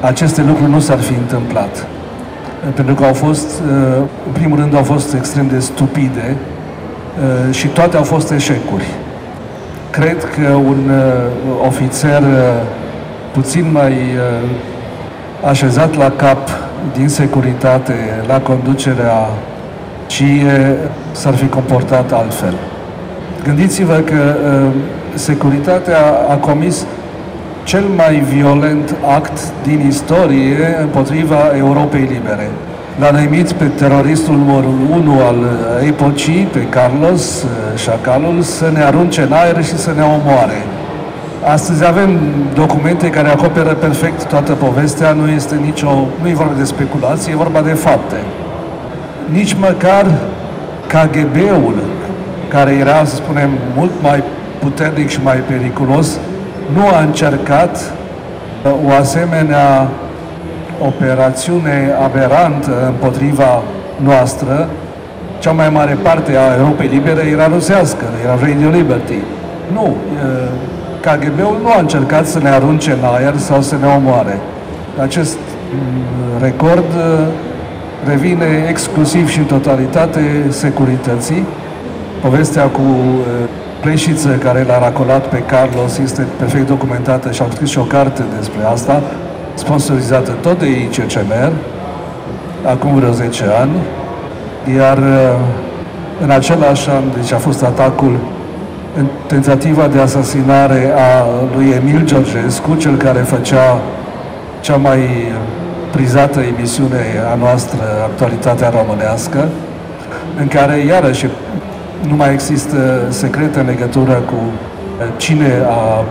aceste 0.02 0.44
lucruri 0.48 0.72
nu 0.72 0.80
s-ar 0.80 1.00
fi 1.00 1.14
întâmplat. 1.14 1.88
Pentru 2.74 2.94
că 2.94 3.04
au 3.04 3.14
fost, 3.14 3.46
uh, 3.46 3.98
în 4.26 4.32
primul 4.34 4.58
rând, 4.60 4.76
au 4.76 4.84
fost 4.84 5.14
extrem 5.14 5.48
de 5.48 5.60
stupide 5.60 6.36
uh, 6.36 7.56
și 7.56 7.68
toate 7.68 7.98
au 7.98 8.04
fost 8.04 8.32
eșecuri. 8.32 8.86
Cred 9.90 10.18
că 10.24 10.54
un 10.54 10.90
uh, 10.90 11.68
ofițer 11.68 12.24
puțin 13.32 13.72
mai 13.72 13.94
așezat 15.48 15.96
la 15.96 16.12
cap 16.12 16.50
din 16.98 17.08
securitate, 17.08 17.94
la 18.28 18.40
conducerea 18.40 19.28
CIE, 20.06 20.76
s-ar 21.12 21.34
fi 21.34 21.48
comportat 21.48 22.12
altfel. 22.12 22.54
Gândiți-vă 23.44 23.94
că 23.96 24.36
securitatea 25.14 25.98
a 26.30 26.34
comis 26.34 26.86
cel 27.66 27.84
mai 27.96 28.24
violent 28.34 28.96
act 29.16 29.40
din 29.64 29.86
istorie 29.88 30.78
împotriva 30.82 31.38
Europei 31.58 32.02
Libere. 32.02 32.50
L-a 33.00 33.10
numit 33.10 33.52
pe 33.52 33.66
teroristul 33.66 34.36
numărul 34.36 34.76
1 34.92 35.12
al 35.12 35.36
epocii, 35.86 36.48
pe 36.52 36.60
Carlos 36.60 37.46
Șacalul, 37.76 38.42
să 38.42 38.70
ne 38.74 38.84
arunce 38.84 39.22
în 39.22 39.32
aer 39.32 39.64
și 39.64 39.78
să 39.78 39.92
ne 39.96 40.02
omoare. 40.02 40.64
Astăzi 41.54 41.86
avem 41.86 42.20
documente 42.54 43.10
care 43.10 43.28
acoperă 43.28 43.74
perfect 43.74 44.24
toată 44.24 44.52
povestea, 44.52 45.12
nu 45.12 45.28
este 45.30 45.56
nicio, 45.66 45.90
nu 46.22 46.30
e 46.30 46.34
vorba 46.34 46.58
de 46.58 46.64
speculație, 46.64 47.34
e 47.34 47.36
vorba 47.36 47.62
de 47.62 47.74
fapte. 47.74 48.16
Nici 49.32 49.54
măcar 49.54 50.06
KGB-ul, 50.88 51.76
care 52.48 52.72
era, 52.72 53.06
să 53.06 53.16
spunem, 53.16 53.50
mult 53.76 53.92
mai 54.02 54.24
puternic 54.60 55.10
și 55.10 55.20
mai 55.24 55.38
periculos, 55.38 56.18
nu 56.74 56.88
a 56.88 57.00
încercat 57.00 57.94
uh, 58.64 58.72
o 58.88 58.92
asemenea 59.00 59.88
operațiune 60.86 61.94
aberantă 62.04 62.86
împotriva 62.88 63.64
noastră, 64.04 64.70
cea 65.40 65.52
mai 65.52 65.70
mare 65.70 65.98
parte 66.02 66.32
a 66.38 66.58
Europei 66.60 66.88
Libere 66.88 67.28
era 67.32 67.48
rusească, 67.48 68.06
era 68.24 68.38
Radio 68.40 68.70
Liberty. 68.70 69.20
Nu, 69.74 69.86
uh, 69.86 69.96
KGB-ul 71.02 71.58
nu 71.62 71.70
a 71.70 71.80
încercat 71.80 72.26
să 72.26 72.40
ne 72.40 72.50
arunce 72.50 72.92
în 72.92 73.04
aer 73.16 73.38
sau 73.38 73.62
să 73.62 73.76
ne 73.82 73.88
omoare. 73.98 74.40
Acest 75.02 75.38
mm, 75.74 76.42
record 76.42 76.86
uh, 76.98 77.28
revine 78.08 78.46
exclusiv 78.70 79.30
și 79.30 79.38
în 79.38 79.46
totalitate 79.46 80.22
securității. 80.50 81.46
Povestea 82.22 82.64
cu 82.64 82.82
Pleșiță, 83.86 84.30
care 84.30 84.64
l-a 84.68 84.80
racolat 84.80 85.28
pe 85.28 85.38
Carlos, 85.38 85.98
este 85.98 86.28
perfect 86.40 86.68
documentată 86.68 87.32
și 87.32 87.42
am 87.42 87.48
scris 87.54 87.70
și 87.70 87.78
o 87.78 87.82
carte 87.82 88.24
despre 88.38 88.64
asta, 88.74 89.02
sponsorizată 89.54 90.32
tot 90.42 90.60
de 90.60 90.66
ICCMR, 90.66 91.52
acum 92.64 92.96
vreo 92.96 93.12
10 93.12 93.44
ani, 93.62 93.72
iar 94.78 94.98
uh, 94.98 95.04
în 96.22 96.30
același 96.30 96.90
an, 96.90 97.04
deci 97.16 97.32
a 97.32 97.38
fost 97.38 97.64
atacul 97.64 98.18
în 98.98 99.06
tentativa 99.28 99.88
de 99.88 100.00
asasinare 100.00 100.94
a 100.96 101.26
lui 101.56 101.70
Emil 101.70 102.06
Georgescu, 102.06 102.76
cel 102.76 102.96
care 102.96 103.20
făcea 103.20 103.80
cea 104.60 104.76
mai 104.76 105.00
prizată 105.92 106.40
emisiune 106.40 107.04
a 107.32 107.36
noastră, 107.36 107.82
Actualitatea 108.04 108.70
Românească, 108.70 109.48
în 110.40 110.48
care, 110.48 110.78
iarăși, 110.78 111.26
nu 112.10 112.16
mai 112.16 112.34
există 112.34 113.08
secrete 113.10 113.60
în 113.60 113.66
legătură 113.66 114.14
cu 114.14 114.36
cine 115.18 115.64
a 115.68 116.06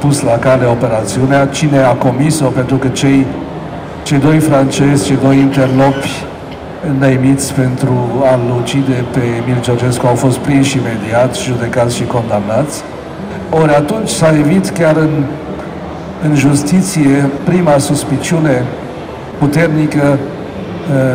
pus 0.00 0.22
la 0.22 0.38
cale 0.38 0.64
operațiunea, 0.64 1.46
cine 1.46 1.78
a 1.78 1.92
comis-o, 1.92 2.46
pentru 2.46 2.76
că 2.76 2.88
cei, 2.88 3.26
cei 4.02 4.18
doi 4.18 4.38
francezi, 4.38 5.04
cei 5.06 5.18
doi 5.22 5.38
interlopi 5.38 6.24
neimiți 6.98 7.54
pentru 7.54 8.24
a-l 8.30 8.40
ucide 8.62 9.04
pe 9.12 9.20
Emil 9.42 9.60
Georgescu 9.60 10.06
au 10.06 10.14
fost 10.14 10.38
prinși 10.38 10.76
imediat, 10.76 11.36
judecați 11.36 11.96
și 11.96 12.04
condamnați. 12.04 12.82
Ori 13.50 13.74
atunci 13.74 14.08
s-a 14.08 14.34
evit 14.38 14.68
chiar 14.68 14.96
în, 14.96 15.24
în 16.28 16.34
justiție 16.34 17.30
prima 17.44 17.78
suspiciune 17.78 18.64
puternică 19.38 20.18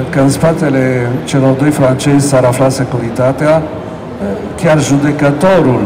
că 0.10 0.20
în 0.20 0.30
spatele 0.30 1.08
celor 1.24 1.52
doi 1.52 1.70
francezi 1.70 2.28
s-ar 2.28 2.44
afla 2.44 2.70
securitatea, 2.70 3.62
chiar 4.56 4.82
judecătorul 4.82 5.82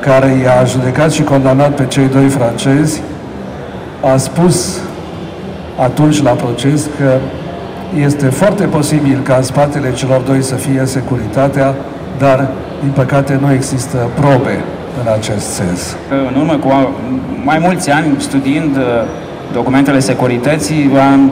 care 0.00 0.36
i-a 0.42 0.64
judecat 0.64 1.12
și 1.12 1.22
condamnat 1.22 1.70
pe 1.74 1.86
cei 1.86 2.08
doi 2.08 2.28
francezi 2.28 3.02
a 4.14 4.16
spus 4.16 4.80
atunci 5.82 6.22
la 6.22 6.30
proces 6.30 6.88
că 6.98 7.18
este 8.04 8.26
foarte 8.26 8.64
posibil 8.64 9.20
ca 9.22 9.34
în 9.36 9.42
spatele 9.42 9.92
celor 9.92 10.20
doi 10.20 10.42
să 10.42 10.54
fie 10.54 10.82
securitatea, 10.84 11.74
dar, 12.18 12.48
din 12.80 12.90
păcate, 12.90 13.38
nu 13.40 13.52
există 13.52 13.96
probe 14.14 14.64
în 15.02 15.12
acest 15.18 15.46
sens. 15.46 15.96
În 16.28 16.40
urmă 16.40 16.56
cu 16.56 16.68
mai 17.44 17.58
mulți 17.58 17.90
ani, 17.90 18.14
studiind 18.18 18.76
uh, 18.76 18.82
documentele 19.52 19.98
securității, 19.98 20.90
am, 21.12 21.30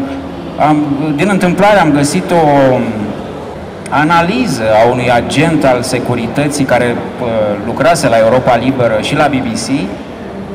am, 0.59 0.87
din 1.17 1.29
întâmplare 1.31 1.79
am 1.79 1.91
găsit 1.91 2.31
o 2.31 2.35
um, 2.75 2.83
analiză 3.91 4.63
a 4.83 4.91
unui 4.91 5.11
agent 5.13 5.65
al 5.65 5.83
securității 5.83 6.65
care 6.65 6.97
uh, 7.23 7.29
lucrase 7.67 8.09
la 8.09 8.17
Europa 8.17 8.57
Liberă 8.57 8.99
și 9.01 9.17
la 9.17 9.27
BBC 9.27 9.69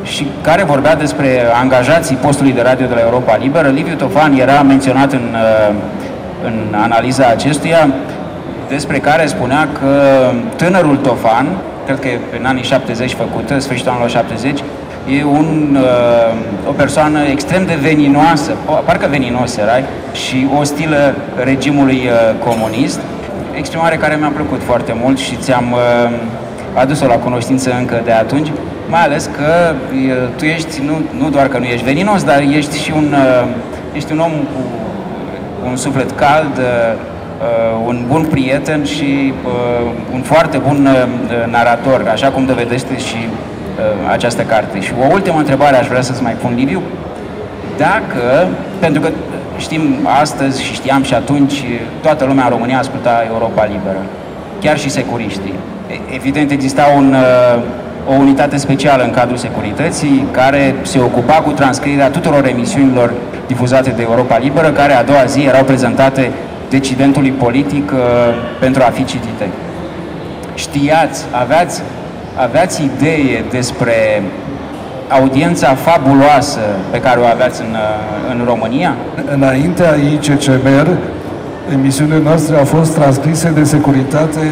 și 0.04 0.28
care 0.42 0.64
vorbea 0.64 0.96
despre 0.96 1.42
angajații 1.62 2.16
postului 2.16 2.52
de 2.52 2.62
radio 2.62 2.86
de 2.86 2.94
la 2.94 3.00
Europa 3.00 3.36
Liberă. 3.36 3.68
Liviu 3.68 3.96
Tofan 3.96 4.34
era 4.40 4.62
menționat 4.62 5.12
în, 5.12 5.28
uh, 5.34 5.76
în 6.46 6.76
analiza 6.82 7.26
acestuia, 7.26 7.90
despre 8.68 8.98
care 8.98 9.26
spunea 9.26 9.68
că 9.80 9.90
tânărul 10.56 10.98
Tofan, 10.98 11.48
cred 11.86 12.00
că 12.00 12.08
e 12.08 12.20
în 12.40 12.46
anii 12.46 12.64
70 12.64 13.14
făcută, 13.14 13.60
sfârșitul 13.60 13.92
anilor 13.92 14.10
70, 14.10 14.60
e 15.08 15.24
un, 15.24 15.78
uh, 15.80 16.68
o 16.68 16.72
persoană 16.72 17.20
extrem 17.32 17.66
de 17.66 17.78
veninoasă, 17.82 18.52
parcă 18.86 19.08
veninos 19.10 19.58
era, 19.58 19.72
și 20.14 20.48
ostilă 20.60 21.16
regimului 21.44 22.10
comunist, 22.44 23.00
exprimare 23.58 23.96
care 23.96 24.16
mi-a 24.16 24.32
plăcut 24.36 24.62
foarte 24.64 24.96
mult 25.02 25.18
și 25.18 25.36
ți-am 25.36 25.76
adus-o 26.74 27.06
la 27.06 27.16
cunoștință 27.16 27.76
încă 27.80 28.02
de 28.06 28.12
atunci 28.12 28.52
mai 28.90 29.04
ales 29.04 29.30
că 29.38 29.74
tu 30.36 30.46
ești, 30.46 30.82
nu, 30.86 31.24
nu 31.24 31.30
doar 31.30 31.48
că 31.48 31.58
nu 31.58 31.64
ești 31.64 31.86
veninos, 31.86 32.24
dar 32.24 32.42
ești 32.42 32.84
și 32.84 32.92
un, 32.96 33.16
ești 33.94 34.12
un 34.12 34.20
om 34.20 34.32
cu 34.32 34.62
un 35.70 35.76
suflet 35.76 36.12
cald, 36.12 36.60
un 37.86 38.04
bun 38.08 38.26
prieten 38.30 38.84
și 38.84 39.34
un 40.14 40.22
foarte 40.22 40.58
bun 40.58 40.88
narator, 41.50 42.08
așa 42.12 42.28
cum 42.28 42.46
dovedește 42.46 42.98
și 42.98 43.28
această 44.12 44.42
carte. 44.42 44.80
Și 44.82 44.92
o 45.02 45.08
ultimă 45.12 45.38
întrebare 45.38 45.78
aș 45.78 45.88
vrea 45.88 46.02
să-ți 46.02 46.24
mai 46.24 46.34
pun, 46.42 46.54
Liviu. 46.56 46.82
Dacă, 47.78 48.48
pentru 48.80 49.02
că 49.02 49.10
știm 49.58 50.08
astăzi 50.22 50.64
și 50.64 50.74
știam 50.74 51.04
și 51.04 51.14
atunci, 51.14 51.64
toată 52.02 52.26
lumea 52.26 52.44
în 52.44 52.50
România 52.50 52.80
asculta 52.80 53.24
Europa 53.32 53.66
Liberă, 53.66 54.02
chiar 54.62 54.78
și 54.78 54.90
securiștii. 54.90 55.54
Evident, 56.16 56.52
exista 56.52 56.86
un, 56.96 57.16
o 58.10 58.14
unitate 58.14 58.58
specială 58.58 59.04
în 59.04 59.12
cadrul 59.12 59.38
securității 59.38 60.28
care 60.32 60.76
se 60.82 61.00
ocupa 61.00 61.34
cu 61.34 61.52
transcrierea 61.52 62.10
tuturor 62.10 62.48
emisiunilor 62.48 63.14
difuzate 63.48 63.90
de 63.90 64.02
Europa 64.02 64.38
Liberă, 64.38 64.72
care 64.72 64.94
a 64.94 65.04
doua 65.04 65.26
zi 65.26 65.42
erau 65.42 65.64
prezentate 65.64 66.32
decidentului 66.70 67.32
politic 67.32 67.92
uh, 67.92 68.00
pentru 68.60 68.82
a 68.84 68.90
fi 68.90 69.04
citite. 69.06 69.50
Știați, 70.56 71.26
aveați, 71.32 71.82
aveați 72.36 72.84
idee 72.84 73.44
despre 73.52 74.24
audiența 75.10 75.76
fabuloasă 75.76 76.60
pe 76.92 77.00
care 77.00 77.20
o 77.20 77.26
aveați 77.26 77.62
în, 77.62 77.74
uh, 77.74 78.32
în 78.32 78.46
România? 78.46 78.96
Înaintea 79.34 79.96
ICCMR, 79.96 80.88
emisiunile 81.74 82.20
noastre 82.24 82.58
au 82.58 82.66
fost 82.66 82.94
transcrise 82.94 83.50
de 83.50 83.64
securitate 83.64 84.52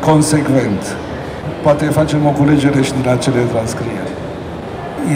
consecvent 0.00 0.96
poate 1.62 1.84
facem 1.84 2.26
o 2.26 2.30
culegere 2.30 2.82
și 2.82 2.92
din 3.00 3.10
acele 3.10 3.40
transcrieri. 3.52 4.12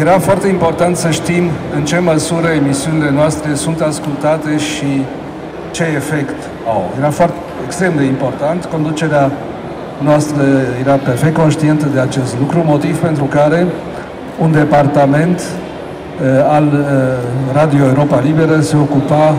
Era 0.01 0.19
foarte 0.19 0.47
important 0.49 0.97
să 0.97 1.11
știm 1.11 1.45
în 1.75 1.85
ce 1.85 1.99
măsură 1.99 2.47
emisiunile 2.47 3.11
noastre 3.11 3.55
sunt 3.55 3.81
ascultate 3.81 4.59
și 4.59 5.05
ce 5.71 5.85
efect 5.97 6.39
au. 6.67 6.91
Era 6.99 7.11
foarte 7.11 7.37
extrem 7.65 7.93
de 7.97 8.05
important. 8.05 8.65
Conducerea 8.65 9.31
noastră 9.99 10.43
era 10.81 10.95
perfect 10.95 11.37
conștientă 11.37 11.87
de 11.95 12.01
acest 12.01 12.39
lucru, 12.39 12.63
motiv 12.67 12.99
pentru 12.99 13.25
care 13.25 13.67
un 14.39 14.53
departament 14.53 15.41
uh, 15.41 16.27
al 16.49 16.65
uh, 16.65 17.55
Radio 17.55 17.87
Europa 17.87 18.21
Liberă 18.21 18.61
se 18.61 18.77
ocupa 18.77 19.35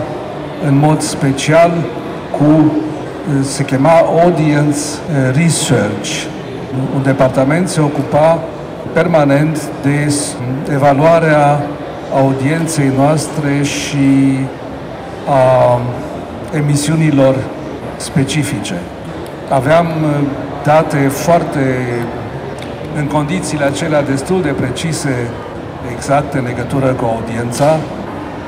în 0.66 0.78
mod 0.78 1.00
special 1.00 1.70
cu, 2.38 2.44
uh, 2.44 2.72
se 3.42 3.64
chema 3.64 3.92
Audience 4.22 4.78
Research, 5.34 6.10
un 6.94 7.02
departament 7.02 7.68
se 7.68 7.80
ocupa 7.80 8.38
permanent 8.92 9.58
de 9.82 10.14
evaluarea 10.72 11.60
audienței 12.14 12.92
noastre 12.96 13.62
și 13.62 14.38
a 15.28 15.80
emisiunilor 16.56 17.34
specifice. 17.96 18.74
Aveam 19.48 19.86
uh, 19.86 20.26
date 20.64 20.96
foarte, 20.96 21.64
în 22.96 23.06
condițiile 23.06 23.64
acelea 23.64 24.02
destul 24.02 24.42
de 24.42 24.48
precise, 24.48 25.16
exact 25.94 26.34
în 26.34 26.44
legătură 26.44 26.86
cu 26.86 27.04
audiența. 27.04 27.78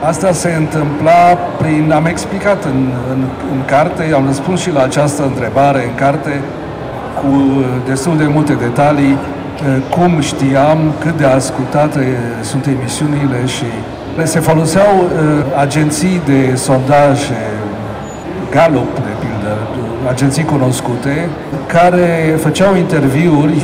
Asta 0.05 0.33
se 0.33 0.55
întâmpla 0.59 1.39
prin, 1.59 1.93
am 1.95 2.07
explicat 2.07 2.65
în, 2.65 2.91
în, 3.13 3.25
în 3.53 3.65
carte, 3.67 4.13
am 4.15 4.27
răspuns 4.27 4.61
și 4.61 4.73
la 4.73 4.83
această 4.83 5.23
întrebare 5.23 5.85
în 5.85 5.95
carte, 5.95 6.41
cu 7.21 7.65
destul 7.89 8.17
de 8.17 8.27
multe 8.27 8.53
detalii 8.53 9.13
eh, 9.13 9.83
cum 9.91 10.21
știam 10.21 10.79
cât 11.01 11.17
de 11.17 11.25
ascultate 11.25 12.17
sunt 12.43 12.67
emisiunile 12.67 13.47
și 13.47 13.65
se 14.25 14.41
foloseau 14.41 14.93
uh, 14.97 15.11
agenții 15.59 16.21
de 16.25 16.55
sondaje, 16.55 17.43
Gallup, 18.51 18.95
de 18.95 19.13
pildă, 19.21 19.32
agenții 20.09 20.45
cunoscute, 20.45 21.29
care 21.67 22.37
făceau 22.41 22.77
interviuri, 22.77 23.63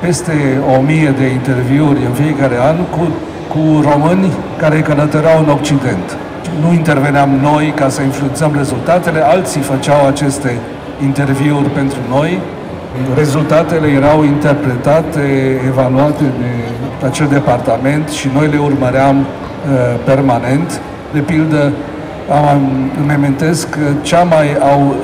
peste 0.00 0.32
o 0.76 0.80
mie 0.80 1.14
de 1.18 1.26
interviuri 1.26 1.98
în 2.08 2.12
fiecare 2.12 2.56
an, 2.60 2.76
cu, 2.76 3.08
cu 3.48 3.80
români 3.90 4.32
care 4.56 4.80
călătoreau 4.80 5.38
în 5.38 5.48
Occident. 5.48 6.16
Nu 6.60 6.72
interveneam 6.72 7.30
noi 7.42 7.72
ca 7.76 7.88
să 7.88 8.02
influențăm 8.02 8.52
rezultatele, 8.56 9.20
alții 9.20 9.60
făceau 9.60 10.06
aceste 10.06 10.58
interviuri 11.02 11.68
pentru 11.68 11.98
noi 12.08 12.40
Rezultatele 13.14 13.86
erau 13.86 14.24
interpretate, 14.24 15.20
evaluate 15.66 16.22
de 16.22 17.06
acel 17.06 17.26
departament 17.26 18.08
și 18.08 18.28
noi 18.34 18.48
le 18.48 18.58
urmăream 18.58 19.16
uh, 19.18 19.24
permanent. 20.04 20.80
De 21.12 21.18
pildă, 21.18 21.72
am, 22.50 22.90
îmi 23.02 23.12
amintesc 23.12 23.70
că 23.70 23.80
cea 24.02 24.22
mai 24.22 24.56
au 24.72 24.94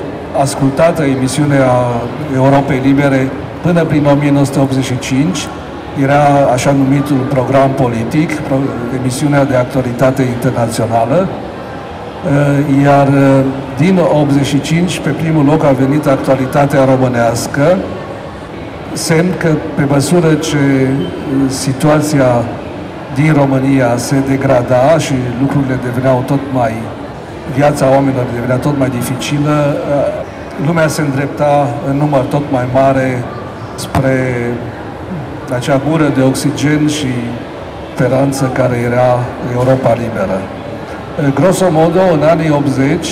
ascultată 0.40 1.02
emisiune 1.02 1.58
a 1.58 2.02
Europei 2.34 2.80
Libere 2.84 3.30
până 3.62 3.84
prin 3.84 4.06
1985 4.06 5.38
era 6.02 6.24
așa 6.52 6.70
numitul 6.70 7.16
program 7.16 7.70
politic, 7.70 8.30
emisiunea 8.98 9.44
de 9.44 9.56
actualitate 9.56 10.22
internațională, 10.22 11.28
uh, 11.28 12.82
iar 12.82 13.08
uh, 13.08 13.44
din 13.78 13.98
85, 13.98 14.98
pe 14.98 15.10
primul 15.10 15.44
loc 15.44 15.64
a 15.64 15.70
venit 15.70 16.06
actualitatea 16.06 16.84
românească, 16.84 17.76
semn 18.92 19.34
că 19.38 19.48
pe 19.74 19.84
măsură 19.88 20.34
ce 20.34 20.56
uh, 20.56 21.50
situația 21.50 22.44
din 23.14 23.32
România 23.32 23.96
se 23.96 24.16
degrada 24.28 24.98
și 24.98 25.14
lucrurile 25.40 25.78
deveneau 25.84 26.22
tot 26.26 26.40
mai, 26.52 26.72
viața 27.54 27.90
oamenilor 27.90 28.24
devenea 28.34 28.56
tot 28.56 28.78
mai 28.78 28.90
dificilă, 28.90 29.76
uh, 29.76 30.66
lumea 30.66 30.88
se 30.88 31.00
îndrepta 31.00 31.68
în 31.88 31.96
număr 31.96 32.20
tot 32.20 32.42
mai 32.50 32.66
mare 32.72 33.24
spre 33.74 34.16
acea 35.54 35.80
gură 35.88 36.12
de 36.16 36.22
oxigen 36.22 36.86
și 36.88 37.06
speranță 37.94 38.50
care 38.52 38.76
era 38.76 39.18
Europa 39.54 39.92
liberă. 39.92 40.38
Grosomodo, 41.34 42.00
în 42.12 42.22
anii 42.22 42.50
80, 42.50 43.08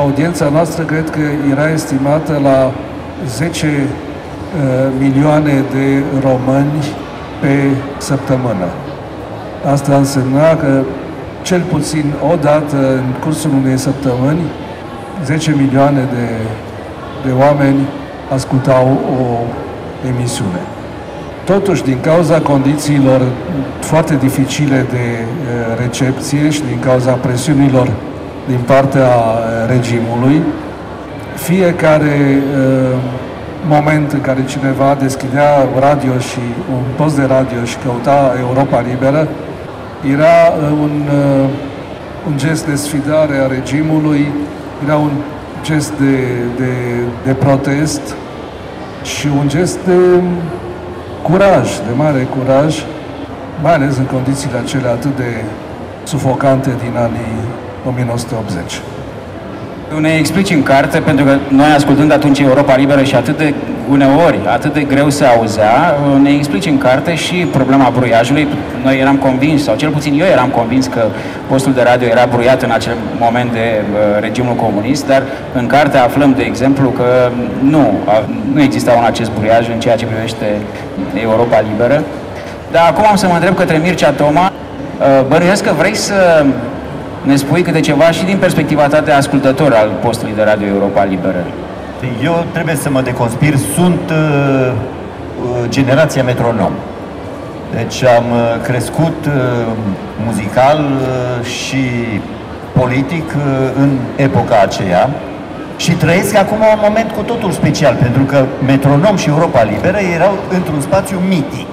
audiența 0.00 0.48
noastră 0.48 0.82
cred 0.84 1.10
că 1.10 1.20
era 1.50 1.70
estimată 1.70 2.40
la 2.42 2.72
10 3.26 3.66
milioane 4.98 5.64
de 5.72 6.02
români 6.22 6.84
pe 7.40 7.54
săptămână. 7.98 8.68
Asta 9.72 9.96
însemna 9.96 10.56
că 10.56 10.82
cel 11.48 11.60
puțin 11.60 12.14
o 12.32 12.36
dată 12.40 12.76
în 12.76 13.08
cursul 13.24 13.50
unei 13.62 13.78
săptămâni 13.78 14.40
10 15.24 15.54
milioane 15.56 16.00
de, 16.00 16.26
de 17.26 17.32
oameni 17.38 17.80
ascultau 18.34 18.86
o 19.20 19.24
emisiune. 20.08 20.60
Totuși, 21.44 21.82
din 21.82 21.98
cauza 22.00 22.40
condițiilor 22.40 23.20
foarte 23.80 24.16
dificile 24.16 24.86
de 24.90 25.04
recepție 25.80 26.50
și 26.50 26.62
din 26.68 26.78
cauza 26.80 27.12
presiunilor 27.12 27.90
din 28.46 28.60
partea 28.66 29.10
regimului, 29.68 30.42
fiecare 31.34 32.42
moment 33.68 34.12
în 34.12 34.20
care 34.20 34.44
cineva 34.44 34.96
deschidea 35.00 35.68
radio 35.80 36.18
și 36.18 36.40
un 36.72 36.82
post 36.96 37.16
de 37.16 37.24
radio 37.24 37.64
și 37.64 37.76
căuta 37.76 38.34
Europa 38.40 38.84
Liberă, 38.90 39.28
era 40.06 40.52
un, 40.70 41.08
un 42.26 42.36
gest 42.36 42.66
de 42.66 42.74
sfidare 42.74 43.36
a 43.38 43.46
regimului, 43.46 44.26
era 44.84 44.96
un 44.96 45.10
gest 45.62 45.92
de, 45.98 46.16
de, 46.56 46.72
de 47.24 47.32
protest 47.32 48.14
și 49.02 49.26
un 49.38 49.48
gest 49.48 49.78
de 49.86 50.22
curaj, 51.22 51.68
de 51.76 51.92
mare 51.96 52.28
curaj, 52.38 52.84
mai 53.62 53.74
ales 53.74 53.96
în 53.96 54.04
condițiile 54.04 54.58
acelea 54.58 54.90
atât 54.90 55.16
de 55.16 55.44
sufocante 56.04 56.70
din 56.84 56.96
anii 56.96 57.38
1980 57.88 58.80
ne 60.00 60.16
explici 60.18 60.50
în 60.50 60.62
carte, 60.62 60.98
pentru 60.98 61.24
că 61.24 61.36
noi 61.48 61.70
ascultând 61.76 62.12
atunci 62.12 62.38
Europa 62.38 62.76
Liberă 62.76 63.02
și 63.02 63.14
atât 63.14 63.36
de 63.36 63.54
uneori, 63.90 64.38
atât 64.46 64.72
de 64.72 64.80
greu 64.80 65.10
se 65.10 65.24
auzea, 65.24 65.96
ne 66.22 66.30
explici 66.30 66.66
în 66.66 66.78
carte 66.78 67.14
și 67.14 67.34
problema 67.34 67.92
bruiajului. 67.96 68.48
Noi 68.82 69.00
eram 69.00 69.16
convins, 69.16 69.62
sau 69.62 69.76
cel 69.76 69.90
puțin 69.90 70.20
eu 70.20 70.26
eram 70.26 70.48
convins 70.48 70.86
că 70.86 71.02
postul 71.46 71.72
de 71.72 71.82
radio 71.82 72.08
era 72.08 72.26
bruiat 72.30 72.62
în 72.62 72.70
acel 72.70 72.96
moment 73.20 73.52
de 73.52 73.82
uh, 73.82 74.20
regimul 74.20 74.54
comunist, 74.54 75.06
dar 75.06 75.22
în 75.52 75.66
carte 75.66 75.96
aflăm, 75.96 76.34
de 76.36 76.42
exemplu, 76.42 76.88
că 76.88 77.30
nu, 77.60 77.92
nu 78.52 78.62
exista 78.62 78.92
un 78.92 79.04
acest 79.04 79.30
bruiaj 79.38 79.68
în 79.68 79.80
ceea 79.80 79.96
ce 79.96 80.06
privește 80.06 80.46
Europa 81.22 81.60
Liberă. 81.70 82.02
Dar 82.72 82.86
acum 82.90 83.04
am 83.10 83.16
să 83.16 83.26
mă 83.26 83.34
întreb 83.34 83.54
către 83.54 83.76
Mircea 83.76 84.10
Toma, 84.10 84.52
uh, 84.52 85.26
bănuiesc 85.28 85.64
că 85.64 85.72
vrei 85.78 85.94
să 85.94 86.44
ne 87.22 87.36
spui 87.36 87.62
câte 87.62 87.80
ceva 87.80 88.10
și 88.10 88.24
din 88.24 88.36
perspectiva 88.36 88.86
ta 88.86 89.00
de 89.00 89.10
ascultător 89.10 89.72
al 89.72 89.90
postului 90.02 90.34
de 90.36 90.42
radio 90.42 90.66
Europa 90.66 91.04
Liberă. 91.04 91.44
Eu 92.22 92.44
trebuie 92.52 92.74
să 92.74 92.90
mă 92.90 93.00
deconspir, 93.00 93.56
sunt 93.56 94.10
uh, 94.10 94.72
uh, 94.72 95.68
generația 95.68 96.22
metronom. 96.22 96.72
Deci 97.74 98.04
am 98.04 98.24
uh, 98.30 98.62
crescut 98.62 99.26
uh, 99.26 99.32
muzical 100.24 100.78
uh, 100.78 101.46
și 101.46 101.82
politic 102.72 103.28
uh, 103.36 103.42
în 103.76 103.98
epoca 104.16 104.60
aceea 104.60 105.10
și 105.76 105.92
trăiesc 105.92 106.36
acum 106.36 106.56
un 106.56 106.80
moment 106.82 107.10
cu 107.10 107.22
totul 107.22 107.50
special, 107.50 107.94
pentru 107.94 108.22
că 108.22 108.44
Metronom 108.66 109.16
și 109.16 109.28
Europa 109.28 109.62
Liberă 109.62 109.98
erau 110.14 110.34
într-un 110.52 110.80
spațiu 110.80 111.18
mitic. 111.28 111.72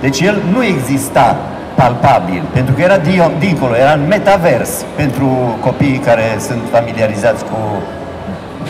Deci 0.00 0.20
el 0.20 0.42
nu 0.52 0.64
exista 0.64 1.36
palpabil, 1.74 2.42
pentru 2.52 2.74
că 2.74 2.82
era 2.82 2.98
dincolo, 3.38 3.76
era 3.76 3.92
în 3.92 4.06
metavers 4.08 4.84
pentru 4.96 5.56
copiii 5.60 5.98
care 5.98 6.22
sunt 6.38 6.60
familiarizați 6.72 7.44
cu... 7.44 7.56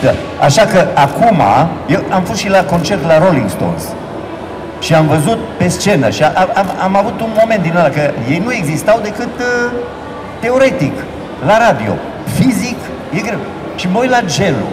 Da. 0.03 0.13
Așa 0.45 0.65
că 0.65 0.85
acum, 0.93 1.41
eu 1.87 1.99
am 2.09 2.23
fost 2.23 2.39
și 2.39 2.49
la 2.49 2.63
concert 2.63 3.05
la 3.05 3.17
Rolling 3.25 3.49
Stones 3.49 3.83
și 4.79 4.93
am 4.93 5.07
văzut 5.07 5.37
pe 5.57 5.67
scenă 5.67 6.09
și 6.09 6.23
am, 6.23 6.49
am, 6.53 6.65
am 6.83 6.95
avut 6.95 7.21
un 7.21 7.29
moment 7.39 7.61
din 7.61 7.73
ăla, 7.77 7.89
că 7.89 8.01
ei 8.29 8.41
nu 8.45 8.53
existau 8.53 8.99
decât 9.03 9.33
uh, 9.39 9.71
teoretic, 10.39 10.93
la 11.45 11.57
radio. 11.67 11.93
Fizic, 12.35 12.79
e 13.13 13.19
greu. 13.19 13.39
Și 13.75 13.87
mă 13.91 13.99
uit 13.99 14.09
la 14.09 14.21
gelul. 14.25 14.71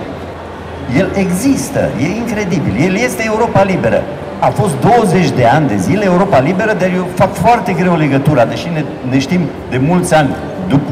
El 0.99 1.09
există, 1.14 1.90
e 1.99 2.07
incredibil. 2.07 2.75
El 2.85 2.94
este 2.97 3.23
Europa 3.25 3.62
liberă 3.62 4.03
a 4.38 4.49
fost 4.49 4.75
20 4.81 5.31
de 5.31 5.44
ani 5.44 5.68
de 5.68 5.77
zile 5.77 6.05
Europa 6.05 6.38
Liberă, 6.38 6.73
dar 6.79 6.88
eu 6.94 7.07
fac 7.14 7.35
foarte 7.35 7.73
greu 7.73 7.97
legătura, 7.97 8.44
deși 8.44 8.68
ne, 8.73 8.85
ne 9.11 9.18
știm 9.18 9.40
de 9.70 9.79
mulți 9.79 10.14
ani, 10.14 10.29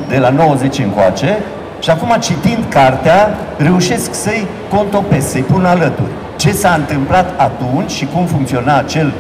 de 0.09 0.19
la 0.19 0.29
90 0.29 0.79
încoace, 0.79 1.39
și 1.83 1.91
acum 1.91 2.17
citind 2.21 2.65
cartea, 2.69 3.35
reușesc 3.57 4.15
să-i 4.15 4.47
contopesc, 4.71 5.31
să-i 5.31 5.41
pun 5.41 5.65
alături. 5.65 6.11
Ce 6.37 6.53
s-a 6.53 6.75
întâmplat 6.75 7.33
atunci 7.37 7.91
și 7.91 8.07
cum 8.15 8.27
funcționa 8.27 8.77
acel, 8.79 9.13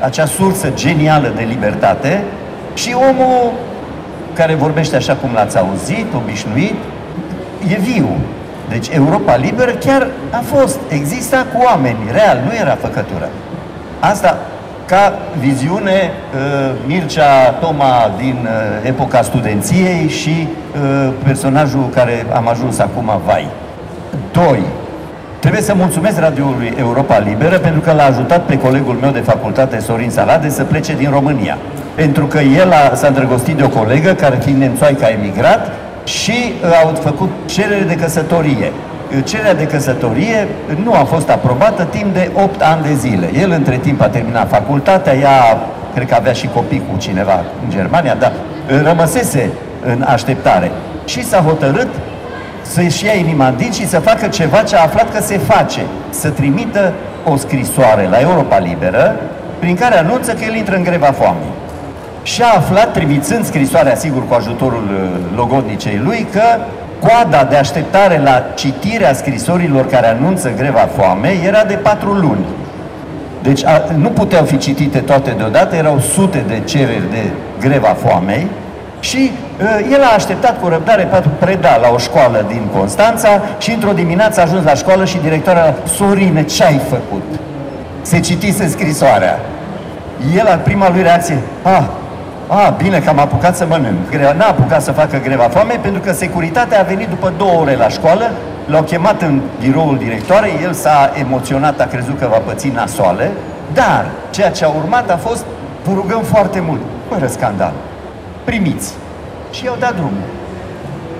acea 0.00 0.26
sursă 0.26 0.70
genială 0.74 1.32
de 1.36 1.42
libertate 1.42 2.22
și 2.74 2.96
omul 3.10 3.52
care 4.34 4.54
vorbește 4.54 4.96
așa 4.96 5.14
cum 5.14 5.30
l-ați 5.34 5.58
auzit, 5.58 6.06
obișnuit, 6.16 6.74
e 7.68 7.76
viu. 7.78 8.08
Deci 8.68 8.88
Europa 8.88 9.36
Liberă 9.36 9.70
chiar 9.70 10.06
a 10.30 10.42
fost, 10.44 10.78
exista 10.88 11.46
cu 11.54 11.62
oameni, 11.64 11.98
real, 12.12 12.40
nu 12.44 12.54
era 12.54 12.78
făcătură. 12.80 13.28
Asta 14.00 14.38
ca 14.90 15.18
viziune 15.38 16.10
uh, 16.10 16.70
Mircea 16.86 17.50
Toma 17.60 18.10
din 18.16 18.38
uh, 18.42 18.88
epoca 18.88 19.22
studenției 19.22 20.08
și 20.08 20.48
uh, 20.48 21.12
personajul 21.24 21.88
care 21.94 22.26
am 22.34 22.48
ajuns 22.48 22.78
acum, 22.78 23.10
Vai. 23.26 23.48
Doi, 24.32 24.62
Trebuie 25.38 25.62
să 25.62 25.74
mulțumesc 25.74 26.18
radioului 26.18 26.74
Europa 26.78 27.18
Liberă 27.18 27.58
pentru 27.58 27.80
că 27.80 27.92
l-a 27.92 28.04
ajutat 28.04 28.44
pe 28.44 28.58
colegul 28.58 28.96
meu 29.00 29.10
de 29.10 29.18
facultate, 29.18 29.78
Sorin 29.78 30.10
Salade, 30.10 30.48
să 30.48 30.62
plece 30.64 30.94
din 30.94 31.10
România. 31.10 31.58
Pentru 31.94 32.26
că 32.26 32.38
el 32.38 32.72
a, 32.72 32.94
s-a 32.94 33.06
îndrăgostit 33.06 33.56
de 33.56 33.62
o 33.62 33.68
colegă 33.68 34.12
care, 34.12 34.38
fiind 34.42 34.58
nemțoaică, 34.58 35.04
a 35.04 35.08
emigrat 35.08 35.70
și 36.04 36.52
au 36.84 36.94
făcut 36.94 37.30
cerere 37.46 37.82
de 37.82 37.94
căsătorie 37.94 38.72
cererea 39.24 39.54
de 39.54 39.66
căsătorie 39.66 40.48
nu 40.84 40.92
a 40.92 41.04
fost 41.04 41.28
aprobată 41.28 41.84
timp 41.84 42.14
de 42.14 42.30
8 42.34 42.62
ani 42.62 42.82
de 42.82 42.94
zile. 42.94 43.30
El 43.34 43.50
între 43.50 43.76
timp 43.76 44.00
a 44.00 44.08
terminat 44.08 44.48
facultatea, 44.48 45.14
ea 45.14 45.58
cred 45.94 46.08
că 46.08 46.14
avea 46.14 46.32
și 46.32 46.48
copii 46.54 46.82
cu 46.90 46.98
cineva 46.98 47.44
în 47.64 47.70
Germania, 47.70 48.14
dar 48.14 48.32
rămăsese 48.82 49.50
în 49.84 50.04
așteptare. 50.06 50.70
Și 51.04 51.24
s-a 51.24 51.38
hotărât 51.38 51.88
să-și 52.62 53.04
ia 53.04 53.12
inima 53.12 53.46
în 53.46 53.56
din 53.56 53.72
și 53.72 53.88
să 53.88 53.98
facă 53.98 54.26
ceva 54.26 54.62
ce 54.62 54.76
a 54.76 54.82
aflat 54.82 55.14
că 55.14 55.22
se 55.22 55.38
face. 55.38 55.80
Să 56.10 56.28
trimită 56.28 56.92
o 57.24 57.36
scrisoare 57.36 58.08
la 58.10 58.20
Europa 58.20 58.58
Liberă 58.58 59.16
prin 59.58 59.76
care 59.76 59.98
anunță 59.98 60.32
că 60.32 60.44
el 60.44 60.54
intră 60.54 60.76
în 60.76 60.82
greva 60.82 61.06
foamei. 61.06 61.59
Și 62.22 62.42
a 62.42 62.56
aflat, 62.56 62.92
trimițând 62.92 63.44
scrisoarea, 63.44 63.94
sigur, 63.94 64.28
cu 64.28 64.34
ajutorul 64.34 64.84
uh, 64.92 65.36
logodnicei 65.36 66.00
lui, 66.04 66.26
că 66.32 66.42
coada 67.00 67.44
de 67.44 67.56
așteptare 67.56 68.20
la 68.24 68.44
citirea 68.54 69.12
scrisorilor 69.12 69.86
care 69.86 70.06
anunță 70.06 70.52
greva 70.56 70.88
foame 70.96 71.28
era 71.46 71.64
de 71.64 71.74
patru 71.74 72.12
luni. 72.12 72.44
Deci 73.42 73.64
a, 73.64 73.82
nu 73.96 74.08
puteau 74.08 74.44
fi 74.44 74.58
citite 74.58 74.98
toate 74.98 75.30
deodată, 75.30 75.76
erau 75.76 75.98
sute 75.98 76.44
de 76.48 76.60
cereri 76.64 77.10
de 77.10 77.30
greva 77.60 77.96
foamei 78.06 78.46
și 79.00 79.30
uh, 79.60 79.92
el 79.92 80.02
a 80.02 80.14
așteptat 80.14 80.60
cu 80.60 80.68
răbdare 80.68 81.02
pentru 81.02 81.30
preda 81.38 81.76
la 81.76 81.88
o 81.88 81.98
școală 81.98 82.44
din 82.48 82.62
Constanța 82.76 83.42
și 83.58 83.70
într-o 83.70 83.92
dimineață 83.92 84.40
a 84.40 84.42
ajuns 84.42 84.64
la 84.64 84.74
școală 84.74 85.04
și 85.04 85.18
directoarea 85.22 85.74
Sorine, 85.96 86.44
ce 86.44 86.64
ai 86.64 86.80
făcut? 86.88 87.22
Se 88.02 88.20
citise 88.20 88.68
scrisoarea. 88.68 89.40
El, 90.36 90.46
al 90.46 90.60
prima 90.64 90.90
lui 90.90 91.02
reacție, 91.02 91.38
ah, 91.62 91.82
a, 92.52 92.70
bine 92.70 92.98
că 92.98 93.08
am 93.08 93.18
apucat 93.18 93.56
să 93.56 93.66
mănânc. 93.68 94.14
N-a 94.36 94.46
apucat 94.46 94.82
să 94.82 94.92
facă 94.92 95.20
greva 95.22 95.42
foame 95.42 95.78
pentru 95.82 96.00
că 96.00 96.12
securitatea 96.12 96.80
a 96.80 96.82
venit 96.82 97.08
după 97.08 97.32
două 97.36 97.60
ore 97.60 97.76
la 97.76 97.88
școală, 97.88 98.30
l-au 98.66 98.82
chemat 98.82 99.22
în 99.22 99.40
biroul 99.60 99.98
directoarei, 99.98 100.52
el 100.62 100.72
s-a 100.72 101.12
emoționat, 101.18 101.80
a 101.80 101.84
crezut 101.84 102.18
că 102.18 102.26
va 102.30 102.36
păți 102.36 102.68
nasoale, 102.68 103.30
dar 103.72 104.06
ceea 104.30 104.50
ce 104.50 104.64
a 104.64 104.68
urmat 104.68 105.10
a 105.10 105.16
fost, 105.16 105.44
vă 105.84 105.92
rugăm 105.94 106.22
foarte 106.22 106.62
mult, 106.66 106.80
fără 107.08 107.26
scandal, 107.26 107.72
primiți. 108.44 108.92
Și 109.50 109.64
i-au 109.64 109.76
dat 109.78 109.92
drumul. 109.94 110.28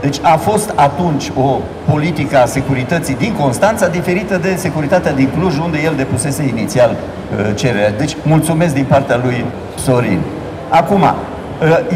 Deci 0.01 0.17
a 0.23 0.37
fost 0.37 0.73
atunci 0.75 1.31
o 1.37 1.59
politică 1.91 2.39
a 2.39 2.47
securității 2.47 3.15
din 3.15 3.33
Constanța 3.33 3.89
diferită 3.89 4.37
de 4.37 4.55
securitatea 4.57 5.13
din 5.13 5.29
Cluj, 5.39 5.59
unde 5.59 5.79
el 5.85 5.93
depusese 5.97 6.43
inițial 6.43 6.91
uh, 6.91 7.55
cererea. 7.55 7.91
Deci 7.91 8.17
mulțumesc 8.23 8.75
din 8.75 8.85
partea 8.85 9.21
lui 9.23 9.45
Sorin. 9.79 10.21
Acum, 10.71 11.03
ă, 11.03 11.15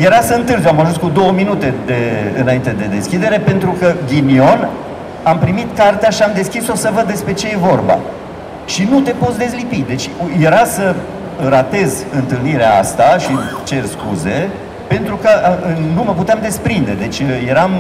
era 0.01 0.21
să 0.21 0.35
întârzi, 0.35 0.69
am 0.69 0.81
ajuns 0.81 0.97
cu 0.97 1.11
două 1.15 1.33
minute 1.33 1.75
de, 1.87 1.95
înainte 2.41 2.75
de 2.79 2.85
deschidere, 2.95 3.39
pentru 3.39 3.77
că 3.81 3.93
ghinion, 4.09 4.69
am 5.23 5.39
primit 5.39 5.77
cartea 5.77 6.11
și 6.11 6.23
am 6.23 6.31
deschis-o 6.35 6.75
să 6.75 6.91
văd 6.95 7.07
despre 7.07 7.33
ce 7.33 7.47
e 7.47 7.57
vorba. 7.57 7.99
Și 8.67 8.89
nu 8.91 9.01
te 9.01 9.11
poți 9.11 9.39
dezlipi. 9.39 9.85
Deci 9.89 10.11
era 10.41 10.65
să 10.65 10.95
ratez 11.49 12.05
întâlnirea 12.15 12.79
asta 12.79 13.17
și 13.19 13.31
cer 13.65 13.85
scuze, 13.85 14.49
pentru 14.87 15.17
că 15.17 15.29
nu 15.95 16.03
mă 16.05 16.13
puteam 16.13 16.39
desprinde. 16.43 16.93
Deci 16.99 17.23
eram, 17.49 17.71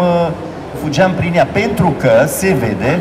fugeam 0.82 1.12
prin 1.12 1.32
ea, 1.34 1.46
pentru 1.52 1.94
că 1.98 2.10
se 2.26 2.56
vede 2.60 3.00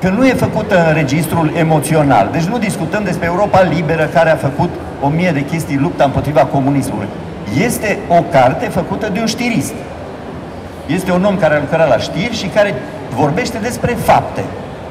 că 0.00 0.08
nu 0.08 0.26
e 0.26 0.32
făcută 0.32 0.86
în 0.88 0.94
registrul 0.94 1.52
emoțional. 1.58 2.28
Deci 2.32 2.42
nu 2.42 2.58
discutăm 2.58 3.04
despre 3.04 3.26
Europa 3.26 3.62
liberă 3.62 4.08
care 4.14 4.30
a 4.30 4.36
făcut 4.36 4.70
o 5.04 5.08
mie 5.08 5.30
de 5.30 5.44
chestii 5.44 5.78
lupta 5.78 6.04
împotriva 6.04 6.40
comunismului. 6.40 7.06
Este 7.64 7.98
o 8.08 8.22
carte 8.30 8.66
făcută 8.66 9.08
de 9.12 9.20
un 9.20 9.26
știrist. 9.26 9.74
Este 10.86 11.12
un 11.12 11.24
om 11.24 11.36
care 11.36 11.54
a 11.54 11.58
lucrat 11.58 11.88
la 11.88 11.98
știri 11.98 12.34
și 12.34 12.46
care 12.46 12.74
vorbește 13.16 13.58
despre 13.62 13.96
fapte. 14.04 14.44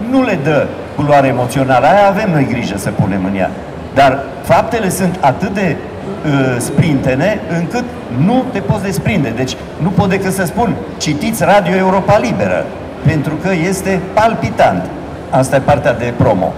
Nu 0.10 0.24
le 0.24 0.40
dă 0.44 0.68
culoare 0.96 1.28
emoțională, 1.28 1.86
aia 1.86 2.08
avem 2.08 2.32
noi 2.32 2.48
grijă 2.50 2.78
să 2.78 2.90
punem 2.90 3.26
în 3.26 3.36
ea. 3.36 3.52
Dar 3.94 4.24
faptele 4.44 4.90
sunt 4.90 5.18
atât 5.20 5.54
de 5.54 5.76
uh, 5.76 6.56
sprintene 6.58 7.40
încât 7.60 7.84
nu 8.26 8.44
te 8.52 8.60
poți 8.60 8.84
desprinde. 8.84 9.30
Deci 9.36 9.56
nu 9.82 9.90
pot 9.90 10.10
decât 10.10 10.34
să 10.34 10.46
spun, 10.46 10.76
citiți 10.98 11.44
Radio 11.44 11.76
Europa 11.76 12.18
Liberă, 12.18 12.66
pentru 13.06 13.34
că 13.34 13.50
este 13.68 14.00
palpitant. 14.14 14.86
Asta 15.30 15.56
e 15.56 15.60
partea 15.60 15.94
de 15.94 16.14
promo. 16.18 16.54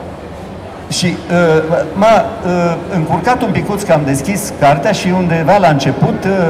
Și 0.97 1.05
uh, 1.05 1.15
m-a 1.93 2.15
uh, 2.15 2.75
încurcat 2.95 3.41
un 3.41 3.51
picuț 3.51 3.81
că 3.81 3.93
am 3.93 4.01
deschis 4.05 4.53
cartea 4.59 4.91
și 4.91 5.07
undeva 5.17 5.57
la 5.57 5.67
început 5.67 6.23
uh, 6.23 6.49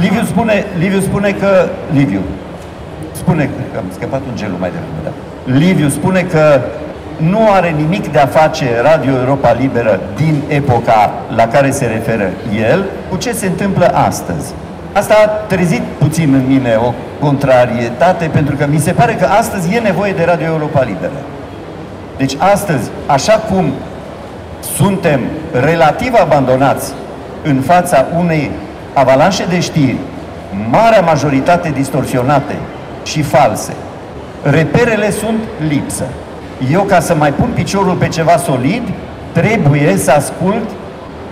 Liviu 0.00 0.24
spune, 0.24 0.64
Liviu 0.78 1.00
spune 1.00 1.30
că 1.30 1.68
Liviu 1.92 2.20
spune 3.12 3.44
că 3.72 3.78
am 3.78 3.84
scăpat 3.92 4.20
un 4.28 4.36
gelul 4.36 4.56
mai 4.60 4.70
devreme, 4.70 5.00
da. 5.04 5.12
Liviu 5.58 5.88
spune 5.88 6.20
că 6.20 6.60
nu 7.16 7.50
are 7.50 7.70
nimic 7.70 8.12
de 8.12 8.18
a 8.18 8.26
face 8.26 8.66
Radio 8.82 9.12
Europa 9.12 9.52
Liberă 9.52 10.00
din 10.16 10.42
epoca 10.48 11.12
la 11.36 11.46
care 11.46 11.70
se 11.70 11.86
referă 11.86 12.30
el 12.70 12.84
cu 13.10 13.16
ce 13.16 13.32
se 13.32 13.46
întâmplă 13.46 13.86
astăzi. 13.86 14.52
Asta 14.92 15.14
a 15.24 15.28
trezit 15.28 15.82
puțin 15.98 16.34
în 16.34 16.46
mine 16.46 16.74
o 16.86 16.92
contrarietate, 17.20 18.30
pentru 18.32 18.56
că 18.56 18.66
mi 18.70 18.78
se 18.78 18.92
pare 18.92 19.12
că 19.12 19.24
astăzi 19.24 19.74
e 19.74 19.78
nevoie 19.78 20.12
de 20.12 20.24
Radio 20.24 20.46
Europa 20.46 20.82
Liberă. 20.82 21.18
Deci 22.16 22.36
astăzi, 22.38 22.90
așa 23.06 23.32
cum 23.32 23.72
suntem 24.76 25.20
relativ 25.52 26.14
abandonați 26.20 26.92
în 27.42 27.60
fața 27.60 28.06
unei 28.18 28.50
avalanșe 28.92 29.44
de 29.48 29.60
știri, 29.60 29.96
marea 30.70 31.00
majoritate 31.00 31.70
distorsionate 31.70 32.54
și 33.02 33.22
false, 33.22 33.72
reperele 34.42 35.10
sunt 35.10 35.38
lipsă. 35.68 36.04
Eu, 36.70 36.82
ca 36.82 37.00
să 37.00 37.14
mai 37.14 37.32
pun 37.32 37.50
piciorul 37.54 37.94
pe 37.94 38.08
ceva 38.08 38.36
solid, 38.36 38.82
trebuie 39.32 39.96
să 39.96 40.10
ascult 40.10 40.68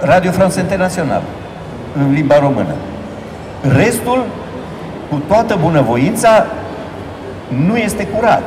Radio 0.00 0.30
France 0.30 0.60
Internațional 0.60 1.22
în 1.96 2.12
limba 2.12 2.38
română. 2.38 2.74
Restul, 3.76 4.24
cu 5.10 5.22
toată 5.28 5.58
bunăvoința, 5.60 6.46
nu 7.66 7.76
este 7.76 8.06
curat. 8.06 8.42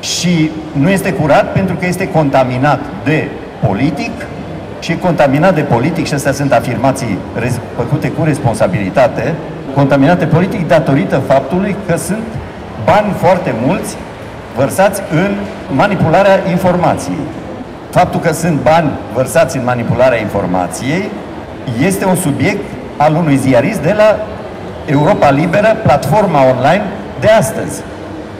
Și 0.00 0.50
nu 0.72 0.90
este 0.90 1.12
curat 1.12 1.52
pentru 1.52 1.74
că 1.74 1.86
este 1.86 2.08
contaminat 2.08 2.80
de 3.04 3.28
politic 3.66 4.10
și 4.80 4.92
e 4.92 4.96
contaminat 4.96 5.54
de 5.54 5.60
politic, 5.60 6.06
și 6.06 6.14
astea 6.14 6.32
sunt 6.32 6.52
afirmații 6.52 7.18
făcute 7.76 8.10
cu 8.10 8.24
responsabilitate, 8.24 9.34
contaminate 9.74 10.24
politic 10.24 10.68
datorită 10.68 11.16
faptului 11.26 11.76
că 11.86 11.96
sunt 11.96 12.24
bani 12.84 13.12
foarte 13.16 13.54
mulți 13.66 13.96
vărsați 14.56 15.02
în 15.12 15.34
manipularea 15.74 16.38
informației. 16.50 17.18
Faptul 17.90 18.20
că 18.20 18.32
sunt 18.32 18.60
bani 18.62 18.90
vărsați 19.14 19.56
în 19.56 19.64
manipularea 19.64 20.20
informației 20.20 21.10
este 21.80 22.04
un 22.04 22.16
subiect 22.16 22.64
al 22.96 23.14
unui 23.14 23.36
ziarist 23.36 23.80
de 23.80 23.94
la 23.96 24.16
Europa 24.86 25.30
Liberă, 25.30 25.76
platforma 25.82 26.40
online 26.50 26.82
de 27.20 27.28
astăzi. 27.28 27.82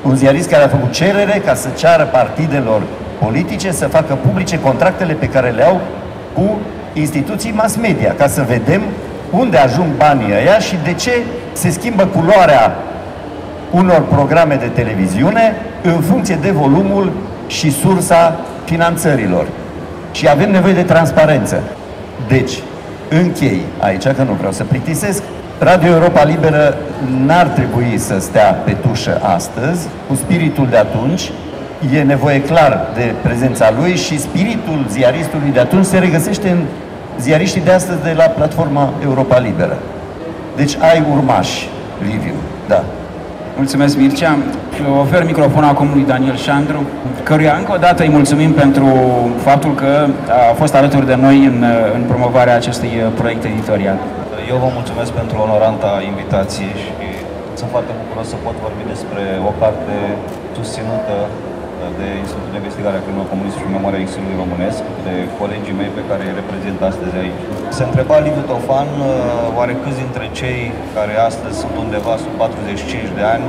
Un 0.02 0.16
ziarist 0.16 0.50
care 0.50 0.64
a 0.64 0.68
făcut 0.68 0.92
cerere 0.92 1.42
ca 1.44 1.54
să 1.54 1.68
ceară 1.76 2.04
partidelor 2.04 2.82
politice 3.18 3.72
să 3.72 3.86
facă 3.86 4.18
publice 4.26 4.60
contractele 4.60 5.12
pe 5.12 5.28
care 5.28 5.50
le 5.50 5.64
au 5.64 5.80
cu 6.34 6.58
instituții 6.92 7.52
mass 7.52 7.76
media, 7.76 8.14
ca 8.18 8.26
să 8.26 8.44
vedem 8.48 8.82
unde 9.30 9.56
ajung 9.56 9.96
banii 9.96 10.32
ăia 10.32 10.58
și 10.58 10.76
de 10.84 10.92
ce 10.92 11.12
se 11.52 11.70
schimbă 11.70 12.04
culoarea 12.04 12.76
unor 13.70 14.02
programe 14.02 14.54
de 14.54 14.66
televiziune 14.66 15.54
în 15.82 16.00
funcție 16.00 16.38
de 16.40 16.50
volumul 16.50 17.12
și 17.46 17.70
sursa 17.70 18.40
finanțărilor. 18.64 19.46
Și 20.12 20.28
avem 20.28 20.50
nevoie 20.50 20.72
de 20.72 20.82
transparență. 20.82 21.62
Deci, 22.28 22.58
închei 23.08 23.60
aici, 23.78 24.02
că 24.02 24.22
nu 24.22 24.32
vreau 24.32 24.52
să 24.52 24.64
plictisesc, 24.64 25.22
Radio 25.62 25.90
Europa 25.90 26.24
Liberă 26.24 26.76
n-ar 27.26 27.46
trebui 27.46 27.98
să 27.98 28.18
stea 28.18 28.52
pe 28.64 28.72
tușă 28.72 29.20
astăzi, 29.22 29.88
cu 30.08 30.14
spiritul 30.14 30.66
de 30.70 30.76
atunci, 30.76 31.30
e 31.94 32.02
nevoie 32.02 32.42
clar 32.42 32.86
de 32.94 33.14
prezența 33.22 33.72
lui 33.80 33.96
și 33.96 34.18
spiritul 34.18 34.86
ziaristului 34.90 35.50
de 35.52 35.60
atunci 35.60 35.84
se 35.84 35.98
regăsește 35.98 36.48
în 36.48 36.58
ziariștii 37.20 37.60
de 37.60 37.70
astăzi 37.70 38.02
de 38.02 38.14
la 38.16 38.24
platforma 38.24 38.92
Europa 39.02 39.38
Liberă. 39.38 39.76
Deci 40.56 40.76
ai 40.92 41.04
urmași, 41.12 41.68
Liviu, 42.02 42.34
da. 42.68 42.84
Mulțumesc, 43.56 43.96
Mircea. 43.96 44.36
Ofer 45.00 45.24
microfon 45.24 45.64
acum 45.64 45.88
lui 45.92 46.04
Daniel 46.06 46.36
Șandru, 46.36 46.82
căruia 47.22 47.54
încă 47.58 47.72
o 47.72 47.76
dată 47.76 48.02
îi 48.02 48.08
mulțumim 48.08 48.52
pentru 48.52 48.86
faptul 49.42 49.74
că 49.74 50.06
a 50.50 50.54
fost 50.54 50.74
alături 50.74 51.06
de 51.06 51.14
noi 51.14 51.44
în, 51.44 51.64
în 51.94 52.02
promovarea 52.08 52.54
acestui 52.54 52.90
proiect 53.14 53.44
editorial. 53.44 53.98
Eu 54.52 54.58
vă 54.64 54.70
mulțumesc 54.78 55.10
pentru 55.20 55.36
onoranta 55.46 55.90
invitație 56.12 56.70
și 56.82 56.92
sunt 57.58 57.70
foarte 57.74 57.92
bucuros 58.00 58.26
să 58.32 58.36
pot 58.46 58.56
vorbi 58.66 58.84
despre 58.94 59.22
o 59.50 59.52
carte 59.62 59.96
susținută 60.58 61.16
de 61.98 62.06
Institutul 62.22 62.52
de 62.54 62.60
Investigare 62.62 62.96
a 62.98 63.04
Crimelor 63.04 63.28
Comuniste 63.32 63.58
și 63.62 63.76
Memoria 63.78 64.04
Exilului 64.04 64.40
Românesc, 64.42 64.80
de 65.06 65.14
colegii 65.40 65.78
mei 65.80 65.90
pe 65.98 66.02
care 66.10 66.22
îi 66.24 66.38
reprezint 66.40 66.78
astăzi 66.90 67.14
aici. 67.22 67.40
Se 67.76 67.82
întreba 67.88 68.16
Liviu 68.26 68.44
Tofan, 68.50 68.90
uh, 68.98 69.58
oare 69.58 69.74
câți 69.82 70.00
dintre 70.04 70.24
cei 70.40 70.60
care 70.96 71.14
astăzi 71.30 71.54
sunt 71.62 71.74
undeva 71.84 72.14
sub 72.24 72.32
45 72.42 73.18
de 73.18 73.24
ani 73.34 73.46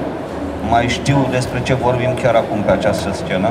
mai 0.74 0.86
știu 0.98 1.20
despre 1.38 1.60
ce 1.68 1.74
vorbim 1.88 2.12
chiar 2.22 2.36
acum 2.42 2.60
pe 2.68 2.72
această 2.78 3.10
scenă? 3.22 3.50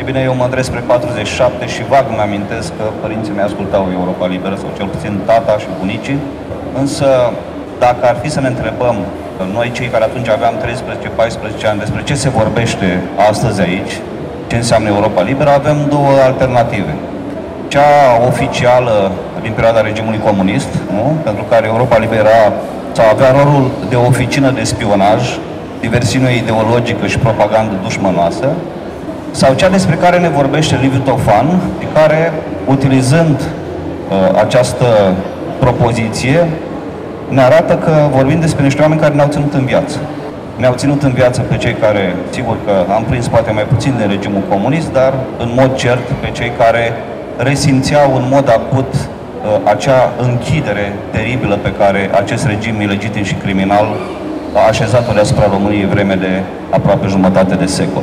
E 0.00 0.02
bine, 0.08 0.20
eu 0.28 0.34
mă 0.38 0.44
adres 0.48 0.64
spre 0.70 0.82
47 0.86 1.66
și 1.74 1.82
vag 1.92 2.04
îmi 2.12 2.24
amintesc 2.28 2.68
că 2.78 2.84
părinții 3.02 3.32
mei 3.36 3.48
ascultau 3.50 3.84
Europa 3.98 4.26
Liberă, 4.34 4.56
sau 4.62 4.70
cel 4.78 4.88
puțin 4.94 5.12
tata 5.30 5.54
și 5.62 5.68
bunicii, 5.80 6.18
însă 6.78 7.06
dacă 7.78 8.02
ar 8.02 8.16
fi 8.22 8.30
să 8.30 8.40
ne 8.40 8.46
întrebăm 8.46 8.96
noi 9.52 9.70
cei 9.72 9.86
care 9.86 10.04
atunci 10.04 10.28
aveam 10.28 10.54
13-14 11.64 11.68
ani 11.70 11.78
despre 11.78 12.02
ce 12.02 12.14
se 12.14 12.28
vorbește 12.28 13.02
astăzi 13.30 13.60
aici, 13.60 13.94
ce 14.46 14.56
înseamnă 14.56 14.88
Europa 14.88 15.22
Liberă, 15.22 15.50
avem 15.50 15.76
două 15.88 16.10
alternative. 16.24 16.94
Cea 17.68 17.90
oficială 18.26 19.10
din 19.42 19.52
perioada 19.52 19.80
regimului 19.80 20.20
comunist, 20.24 20.68
nu? 20.92 21.16
pentru 21.22 21.44
care 21.50 21.66
Europa 21.66 21.98
Liberă 21.98 22.36
sau 22.92 23.04
avea 23.08 23.30
rolul 23.30 23.70
de 23.88 23.96
oficină 23.96 24.50
de 24.50 24.62
spionaj, 24.62 25.38
diversiune 25.80 26.36
ideologică 26.36 27.06
și 27.06 27.18
propagandă 27.18 27.74
dușmănoasă, 27.82 28.48
sau 29.30 29.54
cea 29.54 29.68
despre 29.68 29.94
care 29.94 30.18
ne 30.18 30.28
vorbește 30.28 30.78
Liviu 30.80 30.98
Tofan, 30.98 31.46
pe 31.78 31.84
care, 31.94 32.32
utilizând 32.66 33.40
uh, 33.40 34.40
această 34.40 34.86
propoziție, 35.64 36.38
ne 37.28 37.42
arată 37.42 37.74
că 37.84 37.92
vorbim 38.16 38.40
despre 38.40 38.62
niște 38.64 38.80
oameni 38.82 39.00
care 39.00 39.14
ne-au 39.14 39.28
ținut 39.28 39.54
în 39.54 39.64
viață 39.64 39.98
ne-au 40.56 40.74
ținut 40.74 41.02
în 41.02 41.12
viață 41.12 41.40
pe 41.40 41.56
cei 41.56 41.72
care, 41.72 42.14
sigur 42.30 42.56
că 42.64 42.92
am 42.92 43.04
prins 43.08 43.28
poate 43.28 43.50
mai 43.50 43.62
puțin 43.62 43.94
de 43.98 44.04
regimul 44.04 44.42
comunist, 44.48 44.92
dar 44.92 45.12
în 45.38 45.50
mod 45.54 45.76
cert 45.76 46.06
pe 46.20 46.30
cei 46.30 46.52
care 46.58 46.92
resimțeau 47.36 48.16
în 48.16 48.24
mod 48.30 48.48
acut 48.48 48.94
uh, 48.94 49.70
acea 49.74 50.12
închidere 50.28 50.92
teribilă 51.10 51.56
pe 51.56 51.72
care 51.78 52.10
acest 52.22 52.46
regim 52.46 52.80
ilegitim 52.80 53.22
și 53.22 53.34
criminal 53.34 53.86
a 54.54 54.68
așezat-o 54.68 55.12
deasupra 55.12 55.48
României 55.50 55.86
vreme 55.86 56.14
de 56.14 56.42
aproape 56.70 57.06
jumătate 57.06 57.54
de 57.54 57.66
secol. 57.66 58.02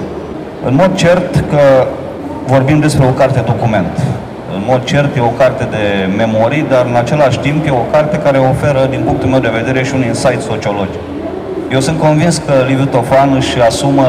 În 0.66 0.76
mod 0.76 0.96
cert 0.96 1.36
că 1.36 1.88
vorbim 2.46 2.80
despre 2.80 3.06
o 3.06 3.10
carte 3.10 3.44
document. 3.46 4.02
În 4.62 4.68
mod 4.68 4.84
cert 4.84 5.16
e 5.16 5.20
o 5.20 5.38
carte 5.44 5.68
de 5.70 5.84
memorii, 6.18 6.66
dar 6.70 6.86
în 6.86 6.96
același 6.96 7.40
timp 7.40 7.66
e 7.66 7.72
o 7.72 7.92
carte 7.92 8.18
care 8.18 8.38
oferă, 8.38 8.88
din 8.90 9.02
punctul 9.06 9.30
meu 9.30 9.40
de 9.40 9.52
vedere, 9.60 9.84
și 9.84 9.94
un 9.96 10.04
insight 10.04 10.42
sociologic. 10.42 11.02
Eu 11.72 11.80
sunt 11.80 12.00
convins 12.00 12.38
că 12.38 12.54
Liviu 12.68 12.86
Tofan 12.86 13.34
își 13.36 13.62
asumă 13.62 14.08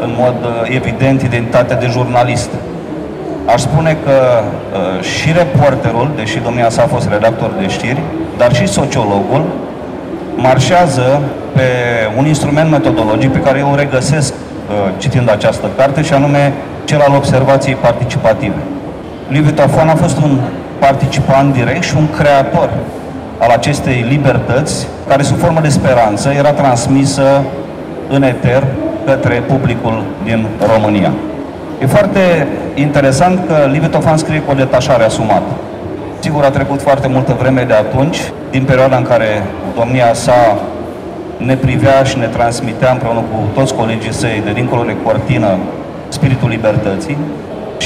în 0.00 0.14
mod 0.18 0.34
uh, 0.42 0.76
evident 0.76 1.22
identitatea 1.22 1.76
de 1.76 1.86
jurnalist. 1.90 2.50
Aș 3.44 3.60
spune 3.60 3.96
că 4.04 4.16
uh, 4.42 5.04
și 5.04 5.32
reporterul, 5.32 6.10
deși 6.16 6.38
domnia 6.38 6.70
sa 6.70 6.82
a 6.82 6.86
fost 6.86 7.08
redactor 7.08 7.50
de 7.60 7.68
știri, 7.68 8.00
dar 8.36 8.54
și 8.54 8.66
sociologul, 8.66 9.44
marșează 10.36 11.20
pe 11.52 11.68
un 12.18 12.26
instrument 12.26 12.70
metodologic 12.70 13.30
pe 13.32 13.40
care 13.40 13.58
eu 13.58 13.70
îl 13.70 13.76
regăsesc 13.76 14.32
uh, 14.32 14.92
citind 14.98 15.30
această 15.30 15.66
carte 15.76 16.02
și 16.02 16.12
anume 16.12 16.52
cel 16.84 17.00
al 17.00 17.14
observației 17.14 17.74
participative. 17.74 18.60
Liviu 19.28 19.50
Tofan 19.50 19.88
a 19.88 19.94
fost 19.94 20.16
un 20.16 20.38
participant 20.78 21.52
direct 21.52 21.82
și 21.82 21.96
un 21.96 22.08
creator 22.16 22.70
al 23.38 23.50
acestei 23.50 24.04
libertăți, 24.08 24.86
care 25.08 25.22
sub 25.22 25.38
formă 25.38 25.60
de 25.60 25.68
speranță 25.68 26.30
era 26.30 26.52
transmisă 26.52 27.42
în 28.08 28.22
eter 28.22 28.64
către 29.04 29.34
publicul 29.34 30.02
din 30.24 30.46
România. 30.74 31.12
E 31.80 31.86
foarte 31.86 32.46
interesant 32.74 33.40
că 33.46 33.54
Liviu 33.70 33.88
Tofan 33.88 34.16
scrie 34.16 34.40
cu 34.40 34.50
o 34.50 34.54
detașare 34.54 35.04
asumată. 35.04 35.52
Sigur, 36.18 36.44
a 36.44 36.50
trecut 36.50 36.80
foarte 36.82 37.08
multă 37.08 37.36
vreme 37.38 37.62
de 37.62 37.72
atunci, 37.72 38.18
din 38.50 38.64
perioada 38.64 38.96
în 38.96 39.02
care 39.02 39.42
domnia 39.74 40.14
sa 40.14 40.58
ne 41.36 41.54
privea 41.54 42.02
și 42.02 42.18
ne 42.18 42.26
transmitea 42.26 42.90
împreună 42.92 43.18
cu 43.20 43.60
toți 43.60 43.74
colegii 43.74 44.12
săi 44.12 44.42
de 44.44 44.52
dincolo 44.52 44.82
de 44.82 44.96
cortină 45.04 45.56
spiritul 46.08 46.48
libertății 46.48 47.16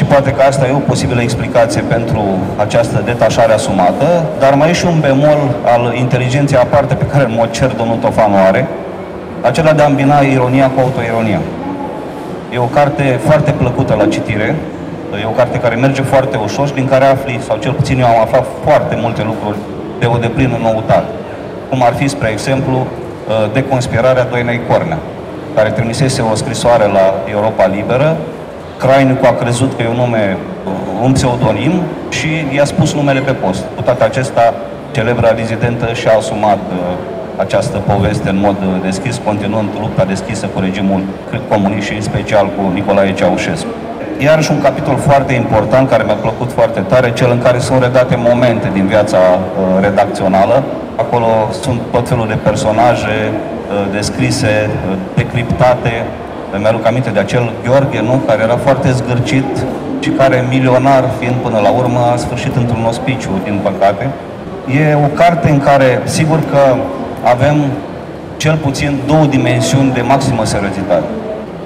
și 0.00 0.06
poate 0.06 0.30
că 0.30 0.42
asta 0.42 0.66
e 0.66 0.72
o 0.72 0.88
posibilă 0.92 1.20
explicație 1.20 1.80
pentru 1.80 2.22
această 2.56 3.02
detașare 3.04 3.52
asumată, 3.52 4.24
dar 4.38 4.54
mai 4.54 4.68
e 4.70 4.72
și 4.72 4.86
un 4.86 5.00
bemol 5.00 5.40
al 5.64 5.94
inteligenței 5.94 6.58
aparte 6.58 6.94
pe 6.94 7.04
care 7.04 7.24
în 7.24 7.34
mod 7.36 7.50
cer 7.50 7.70
domnul 7.70 7.96
Tofanu 7.96 8.36
are, 8.48 8.68
acela 9.40 9.72
de 9.72 9.82
a 9.82 9.86
îmbina 9.86 10.18
ironia 10.18 10.70
cu 10.70 10.80
autoironia. 10.80 11.40
E 12.52 12.58
o 12.58 12.64
carte 12.78 13.02
foarte 13.26 13.50
plăcută 13.50 13.94
la 13.94 14.06
citire, 14.06 14.54
e 15.22 15.26
o 15.26 15.38
carte 15.40 15.58
care 15.58 15.74
merge 15.74 16.02
foarte 16.02 16.36
ușor 16.36 16.66
și 16.66 16.74
din 16.74 16.88
care 16.88 17.04
afli, 17.04 17.40
sau 17.46 17.56
cel 17.56 17.72
puțin 17.72 18.00
eu 18.00 18.06
am 18.06 18.20
aflat 18.20 18.46
foarte 18.64 18.98
multe 19.00 19.22
lucruri 19.22 19.56
de 19.98 20.06
o 20.06 20.16
deplină 20.16 20.56
noutate. 20.62 21.10
Cum 21.70 21.82
ar 21.82 21.94
fi, 21.94 22.08
spre 22.08 22.28
exemplu, 22.28 22.76
uh, 22.76 23.52
deconspirarea 23.52 24.24
Doinei 24.24 24.60
Cornea, 24.68 24.98
care 25.54 25.70
trimisese 25.70 26.22
o 26.22 26.34
scrisoare 26.34 26.86
la 26.86 27.14
Europa 27.32 27.66
Liberă. 27.66 28.16
Crainicu 28.82 29.26
a 29.26 29.32
crezut 29.32 29.76
că 29.76 29.82
e 29.82 29.88
un 29.88 29.96
nume, 29.96 30.36
uh, 30.66 30.72
un 31.02 31.12
pseudonim 31.12 31.72
și 32.08 32.28
i-a 32.54 32.64
spus 32.64 32.94
numele 32.94 33.20
pe 33.20 33.32
post. 33.32 33.64
Cu 33.76 33.82
toate 33.82 34.04
acestea, 34.04 34.54
celebra 34.90 35.34
rezidentă 35.34 35.92
și-a 35.92 36.12
asumat 36.16 36.58
uh, 36.58 36.78
această 37.36 37.76
poveste 37.78 38.28
în 38.28 38.38
mod 38.38 38.56
deschis, 38.82 39.20
continuând 39.24 39.68
lupta 39.80 40.04
deschisă 40.04 40.46
cu 40.46 40.60
regimul 40.60 41.02
comunist 41.48 41.86
și 41.86 41.94
în 41.94 42.00
special 42.00 42.46
cu 42.46 42.70
Nicolae 42.74 43.12
Ceaușescu. 43.12 43.68
Iarăși 44.18 44.50
un 44.50 44.60
capitol 44.60 44.96
foarte 44.96 45.32
important 45.32 45.88
care 45.88 46.02
mi-a 46.04 46.14
plăcut 46.14 46.52
foarte 46.52 46.80
tare, 46.80 47.12
cel 47.12 47.30
în 47.30 47.42
care 47.42 47.58
sunt 47.58 47.82
redate 47.82 48.14
momente 48.18 48.68
din 48.72 48.86
viața 48.86 49.18
uh, 49.18 49.80
redacțională. 49.80 50.62
Acolo 50.96 51.26
sunt 51.60 51.80
tot 51.90 52.08
felul 52.08 52.26
de 52.28 52.38
personaje 52.42 53.16
uh, 53.30 53.86
descrise, 53.92 54.70
uh, 54.90 54.96
decriptate. 56.50 56.58
Mi-aduc 56.58 56.86
aminte 56.86 57.10
de 57.10 57.18
acel 57.18 57.52
Gheorghe, 57.64 58.00
nu? 58.00 58.22
care 58.26 58.42
era 58.42 58.56
foarte 58.56 58.90
zgârcit 58.90 59.50
și 60.00 60.10
care, 60.10 60.44
milionar 60.48 61.04
fiind 61.18 61.34
până 61.34 61.58
la 61.62 61.70
urmă, 61.70 62.00
a 62.12 62.16
sfârșit 62.16 62.56
într-un 62.56 62.84
ospiciu, 62.88 63.30
din 63.44 63.60
păcate. 63.62 64.08
E 64.80 64.94
o 64.94 65.08
carte 65.20 65.48
în 65.50 65.60
care, 65.60 66.00
sigur 66.04 66.38
că 66.50 66.62
avem 67.22 67.56
cel 68.36 68.56
puțin 68.56 68.98
două 69.06 69.24
dimensiuni 69.24 69.92
de 69.92 70.00
maximă 70.00 70.44
seriozitate. 70.44 71.08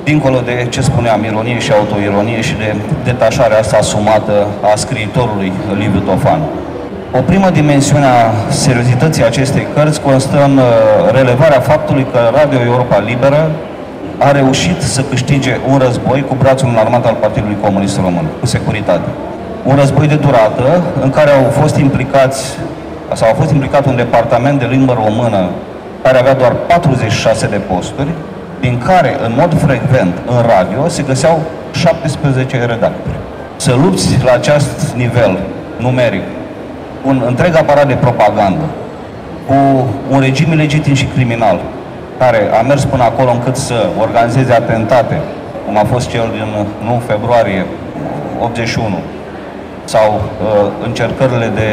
Dincolo 0.04 0.38
de 0.44 0.66
ce 0.68 0.80
spuneam, 0.80 1.24
ironie 1.24 1.58
și 1.58 1.72
autoironie 1.72 2.40
și 2.40 2.54
de 2.56 2.74
detașarea 3.04 3.58
asta 3.58 3.76
asumată 3.76 4.46
a 4.72 4.76
scriitorului 4.76 5.52
Liviu 5.78 6.00
Tofan. 6.00 6.40
O 7.18 7.20
primă 7.20 7.50
dimensiune 7.50 8.04
a 8.04 8.50
seriozității 8.50 9.24
acestei 9.24 9.66
cărți 9.74 10.00
constă 10.00 10.44
în 10.44 10.56
uh, 10.56 10.64
relevarea 11.12 11.60
faptului 11.60 12.06
că 12.12 12.18
Radio 12.40 12.58
Europa 12.60 12.98
Liberă 12.98 13.50
a 14.18 14.30
reușit 14.30 14.80
să 14.80 15.02
câștige 15.02 15.56
un 15.70 15.78
război 15.78 16.24
cu 16.28 16.34
brațul 16.38 16.68
înarmat 16.68 17.06
al 17.06 17.16
Partidului 17.20 17.56
Comunist 17.60 17.96
Român, 17.96 18.26
cu 18.40 18.46
securitate. 18.46 19.08
Un 19.62 19.76
război 19.76 20.06
de 20.06 20.14
durată 20.14 20.82
în 21.02 21.10
care 21.10 21.30
au 21.30 21.50
fost 21.50 21.76
implicați 21.76 22.58
sau 23.12 23.28
a 23.30 23.34
fost 23.34 23.50
implicat 23.50 23.86
un 23.86 23.96
departament 23.96 24.58
de 24.58 24.66
limbă 24.70 24.92
română 25.04 25.48
care 26.02 26.18
avea 26.18 26.34
doar 26.34 26.52
46 26.52 27.46
de 27.46 27.56
posturi, 27.56 28.08
din 28.60 28.78
care, 28.78 29.16
în 29.24 29.32
mod 29.36 29.60
frecvent, 29.66 30.14
în 30.26 30.44
radio, 30.46 30.88
se 30.88 31.02
găseau 31.02 31.40
17 31.72 32.58
redactori. 32.58 33.16
Să 33.56 33.74
lupți 33.82 34.18
la 34.24 34.32
acest 34.32 34.92
nivel 34.96 35.38
numeric 35.76 36.22
un 37.04 37.22
întreg 37.26 37.56
aparat 37.56 37.86
de 37.86 37.94
propagandă 37.94 38.64
cu 39.46 39.54
un 40.10 40.20
regim 40.20 40.52
ilegitim 40.52 40.94
și 40.94 41.04
criminal 41.04 41.60
care 42.18 42.40
a 42.58 42.62
mers 42.62 42.84
până 42.84 43.02
acolo 43.02 43.30
încât 43.30 43.56
să 43.56 43.86
organizeze 44.00 44.52
atentate, 44.52 45.20
cum 45.66 45.78
a 45.78 45.84
fost 45.84 46.08
cel 46.08 46.28
din 46.32 46.66
nu 46.86 47.02
februarie 47.06 47.66
81, 48.40 48.98
sau 49.84 50.08
uh, 50.14 50.66
încercările 50.84 51.50
de 51.54 51.68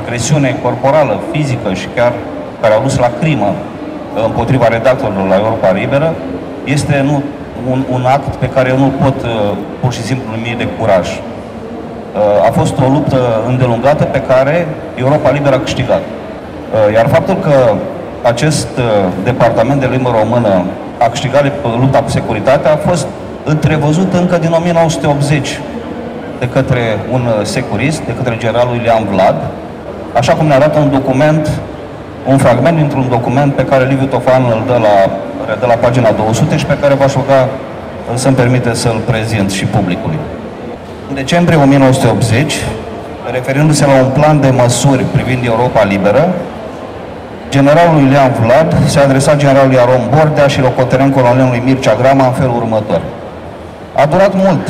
agresiune 0.00 0.56
corporală, 0.62 1.20
fizică 1.32 1.72
și 1.72 1.86
chiar 1.94 2.12
care 2.60 2.74
au 2.74 2.82
dus 2.82 2.98
la 2.98 3.10
crimă 3.20 3.50
uh, 3.54 4.24
împotriva 4.24 4.68
redactorilor 4.68 5.28
la 5.28 5.36
Europa 5.36 5.70
Liberă, 5.72 6.14
este 6.64 7.02
nu, 7.04 7.22
un, 7.70 7.84
un 7.90 8.04
act 8.04 8.34
pe 8.34 8.48
care 8.48 8.68
eu 8.68 8.78
nu 8.78 8.92
pot 9.02 9.22
uh, 9.22 9.30
pur 9.80 9.92
și 9.92 10.02
simplu 10.02 10.30
numi 10.30 10.54
de 10.58 10.68
curaj. 10.78 11.08
Uh, 11.08 12.48
a 12.48 12.50
fost 12.50 12.78
o 12.78 12.88
luptă 12.88 13.20
îndelungată 13.46 14.04
pe 14.04 14.20
care 14.20 14.66
Europa 14.94 15.30
Liberă 15.30 15.54
a 15.54 15.58
câștigat. 15.58 16.00
Uh, 16.00 16.94
iar 16.94 17.06
faptul 17.08 17.36
că 17.36 17.74
acest 18.26 18.68
uh, 18.78 18.84
departament 19.24 19.80
de 19.80 19.88
limbă 19.90 20.10
română 20.20 20.64
a 20.98 21.08
câștigat 21.08 21.52
lupta 21.80 21.98
cu 21.98 22.10
securitatea 22.10 22.72
a 22.72 22.76
fost 22.76 23.06
întrevăzut 23.44 24.12
încă 24.14 24.36
din 24.38 24.52
1980 24.58 25.60
de 26.38 26.48
către 26.48 26.80
un 27.12 27.20
uh, 27.26 27.44
securist, 27.44 28.00
de 28.00 28.14
către 28.16 28.36
generalul 28.38 28.74
Ilian 28.74 29.04
Vlad, 29.10 29.36
așa 30.12 30.32
cum 30.32 30.46
ne 30.46 30.54
arată 30.54 30.78
un 30.78 30.90
document, 30.90 31.50
un 32.26 32.38
fragment 32.38 32.76
dintr-un 32.76 33.06
document 33.08 33.54
pe 33.54 33.64
care 33.64 33.84
Liviu 33.84 34.06
Tofan 34.06 34.42
îl 34.44 34.62
dă 34.66 34.78
la, 34.86 35.10
de 35.60 35.66
la 35.66 35.74
pagina 35.74 36.10
200 36.10 36.56
și 36.56 36.66
pe 36.66 36.78
care 36.80 36.94
v-aș 36.94 37.12
ruga 37.12 37.40
uh, 37.42 38.14
să-mi 38.14 38.36
permite 38.36 38.74
să-l 38.74 39.00
prezint 39.04 39.50
și 39.50 39.64
publicului. 39.64 40.18
În 41.08 41.14
decembrie 41.14 41.58
1980, 41.58 42.54
referindu-se 43.32 43.86
la 43.86 43.92
un 43.92 44.10
plan 44.12 44.40
de 44.40 44.50
măsuri 44.50 45.02
privind 45.02 45.44
Europa 45.44 45.84
liberă, 45.84 46.34
generalul 47.56 48.00
Ilian 48.00 48.32
Vlad 48.40 48.76
se 48.86 48.98
adresa 48.98 49.36
generalului 49.36 49.78
Aron 49.78 50.04
Bordea 50.14 50.46
și 50.46 50.60
locotenent 50.60 51.14
colonelului 51.14 51.62
Mircea 51.64 51.94
Grama 52.00 52.26
în 52.26 52.32
felul 52.32 52.56
următor. 52.56 53.00
A 54.02 54.06
durat 54.06 54.34
mult 54.34 54.64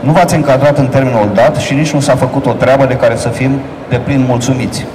nu 0.00 0.12
v-ați 0.12 0.34
încadrat 0.34 0.78
în 0.78 0.86
termenul 0.86 1.30
dat 1.34 1.56
și 1.56 1.74
nici 1.74 1.92
nu 1.92 2.00
s-a 2.00 2.14
făcut 2.14 2.46
o 2.46 2.52
treabă 2.52 2.84
de 2.86 2.94
care 2.94 3.16
să 3.16 3.28
fim 3.28 3.60
de 3.88 3.96
plin 3.96 4.24
mulțumiți. 4.28 4.86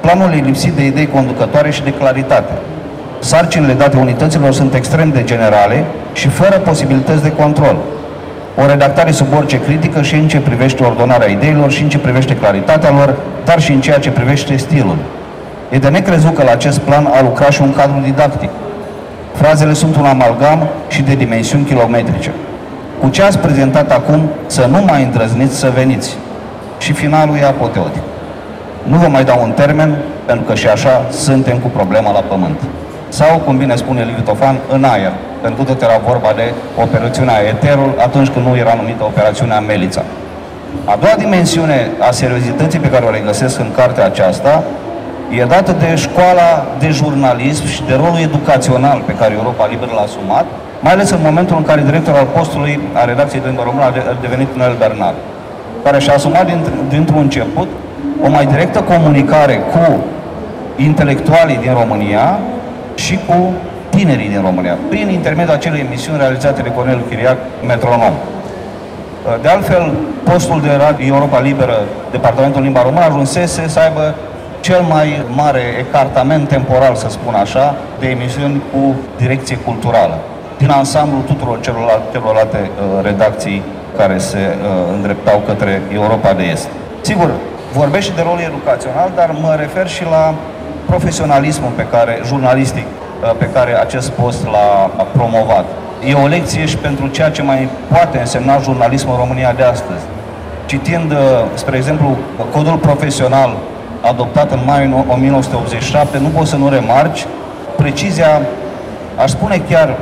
Planul 0.00 0.32
e 0.32 0.40
lipsit 0.40 0.72
de 0.72 0.86
idei 0.86 1.06
conducătoare 1.06 1.70
și 1.70 1.82
de 1.82 1.92
claritate. 1.92 2.52
Sarcinile 3.18 3.72
date 3.72 3.96
unităților 3.96 4.52
sunt 4.52 4.74
extrem 4.74 5.10
de 5.10 5.24
generale 5.24 5.84
și 6.12 6.28
fără 6.28 6.56
posibilități 6.56 7.22
de 7.22 7.32
control. 7.32 7.76
O 8.62 8.66
redactare 8.66 9.10
sub 9.10 9.26
orice 9.36 9.60
critică 9.60 10.02
și 10.02 10.14
în 10.14 10.28
ce 10.28 10.38
privește 10.38 10.84
ordonarea 10.84 11.28
ideilor 11.28 11.70
și 11.70 11.82
în 11.82 11.88
ce 11.88 11.98
privește 11.98 12.36
claritatea 12.36 12.90
lor, 12.90 13.14
dar 13.44 13.60
și 13.60 13.72
în 13.72 13.80
ceea 13.80 13.98
ce 13.98 14.10
privește 14.10 14.56
stilul. 14.56 14.96
E 15.70 15.78
de 15.78 15.88
necrezut 15.88 16.34
că 16.34 16.42
la 16.42 16.50
acest 16.50 16.78
plan 16.78 17.06
a 17.06 17.22
lucrat 17.22 17.50
și 17.50 17.62
un 17.62 17.72
cadru 17.72 18.00
didactic. 18.04 18.50
Frazele 19.32 19.72
sunt 19.72 19.96
un 19.96 20.04
amalgam 20.04 20.68
și 20.88 21.02
de 21.02 21.14
dimensiuni 21.14 21.64
kilometrice. 21.64 22.32
Cu 23.00 23.08
ce 23.08 23.22
ați 23.22 23.38
prezentat 23.38 23.92
acum, 23.92 24.20
să 24.46 24.66
nu 24.70 24.82
mai 24.86 25.02
îndrăzniți 25.02 25.56
să 25.58 25.70
veniți. 25.74 26.16
Și 26.78 26.92
finalul 26.92 27.36
e 27.36 27.44
apoteotic. 27.44 28.02
Nu 28.82 28.96
vă 28.96 29.08
mai 29.08 29.24
dau 29.24 29.42
un 29.42 29.50
termen, 29.50 29.94
pentru 30.24 30.44
că 30.44 30.54
și 30.54 30.68
așa 30.68 31.06
suntem 31.10 31.58
cu 31.58 31.68
problema 31.68 32.12
la 32.12 32.18
pământ. 32.28 32.60
Sau, 33.08 33.38
cum 33.44 33.56
bine 33.56 33.76
spune 33.76 34.04
Liviu 34.04 34.22
Tofan, 34.22 34.56
în 34.72 34.84
aer, 34.84 35.12
pentru 35.42 35.62
că 35.62 35.72
tot 35.72 35.82
era 35.82 36.00
vorba 36.06 36.32
de 36.36 36.52
operațiunea 36.82 37.34
Eterul, 37.48 37.94
atunci 37.98 38.28
când 38.28 38.46
nu 38.46 38.56
era 38.56 38.74
numită 38.74 39.02
operațiunea 39.04 39.60
Melița. 39.60 40.02
A 40.84 40.96
doua 41.00 41.14
dimensiune 41.18 41.90
a 42.08 42.10
seriozității 42.10 42.78
pe 42.78 42.90
care 42.90 43.04
o 43.04 43.10
regăsesc 43.10 43.58
în 43.58 43.70
cartea 43.76 44.04
aceasta 44.04 44.62
e 45.38 45.44
dată 45.44 45.72
de 45.72 45.94
școala 45.94 46.66
de 46.78 46.88
jurnalism 46.88 47.66
și 47.66 47.82
de 47.86 47.94
rolul 47.94 48.18
educațional 48.22 49.02
pe 49.06 49.14
care 49.14 49.34
Europa 49.34 49.66
Liberă 49.66 49.90
l-a 49.94 50.00
asumat 50.00 50.46
mai 50.80 50.92
ales 50.92 51.10
în 51.10 51.18
momentul 51.22 51.56
în 51.56 51.62
care 51.62 51.82
director 51.84 52.14
al 52.14 52.26
postului 52.36 52.80
a 52.92 53.04
redacției 53.04 53.40
de 53.40 53.46
limba 53.46 53.62
română 53.64 53.84
a 53.84 54.16
devenit 54.20 54.56
Noel 54.56 54.74
Bernard, 54.78 55.16
care 55.84 55.98
și-a 55.98 56.14
asumat 56.14 56.46
dintr-un 56.88 57.18
început 57.18 57.68
o 58.24 58.28
mai 58.28 58.46
directă 58.46 58.80
comunicare 58.80 59.54
cu 59.72 60.04
intelectualii 60.76 61.56
din 61.56 61.72
România 61.72 62.38
și 62.94 63.18
cu 63.26 63.52
tinerii 63.88 64.28
din 64.28 64.40
România, 64.40 64.76
prin 64.88 65.08
intermediul 65.08 65.54
acelei 65.54 65.80
emisiuni 65.80 66.18
realizate 66.18 66.62
de 66.62 66.70
Cornel 66.70 67.00
Chiriac, 67.08 67.36
Metronom. 67.66 68.12
De 69.42 69.48
altfel, 69.48 69.92
postul 70.22 70.60
de 70.60 70.70
radio 70.86 71.14
Europa 71.14 71.40
Liberă, 71.40 71.78
Departamentul 72.10 72.62
Limba 72.62 72.82
Română, 72.82 73.04
ajunsese 73.04 73.68
să 73.68 73.78
aibă 73.80 74.14
cel 74.60 74.82
mai 74.82 75.26
mare 75.34 75.62
ecartament 75.78 76.48
temporal, 76.48 76.94
să 76.94 77.08
spun 77.08 77.34
așa, 77.34 77.74
de 77.98 78.06
emisiuni 78.06 78.62
cu 78.72 78.94
direcție 79.16 79.56
culturală 79.56 80.18
din 80.58 80.70
ansamblul 80.70 81.22
tuturor 81.26 81.60
celorlalte, 81.60 82.06
celorlalte 82.12 82.70
uh, 82.70 83.04
redacții 83.04 83.62
care 83.96 84.18
se 84.18 84.38
uh, 84.38 84.94
îndreptau 84.94 85.42
către 85.46 85.82
Europa 85.92 86.32
de 86.32 86.42
Est. 86.42 86.68
Sigur, 87.00 87.30
vorbesc 87.72 88.06
și 88.06 88.14
de 88.14 88.22
rolul 88.22 88.40
educațional, 88.40 89.10
dar 89.14 89.34
mă 89.42 89.54
refer 89.58 89.88
și 89.88 90.04
la 90.04 90.34
profesionalismul 90.86 91.70
pe 91.76 91.86
care, 91.90 92.20
jurnalistic, 92.24 92.86
uh, 92.86 93.32
pe 93.38 93.48
care 93.52 93.80
acest 93.80 94.10
post 94.10 94.44
l-a 94.44 95.04
promovat. 95.12 95.64
e 96.08 96.14
o 96.14 96.26
lecție 96.26 96.66
și 96.66 96.76
pentru 96.76 97.06
ceea 97.06 97.30
ce 97.30 97.42
mai 97.42 97.68
poate 97.88 98.18
însemna 98.18 98.58
jurnalismul 98.58 99.14
în 99.14 99.20
România 99.20 99.52
de 99.56 99.62
astăzi. 99.62 100.02
Citind, 100.66 101.10
uh, 101.10 101.18
spre 101.54 101.76
exemplu, 101.76 102.16
codul 102.52 102.76
profesional 102.76 103.56
adoptat 104.00 104.52
în 104.52 104.60
mai 104.66 105.04
1987, 105.08 106.18
nu 106.18 106.28
poți 106.28 106.50
să 106.50 106.56
nu 106.56 106.68
remarci 106.68 107.26
precizia, 107.76 108.42
aș 109.16 109.30
spune 109.30 109.62
chiar, 109.68 109.96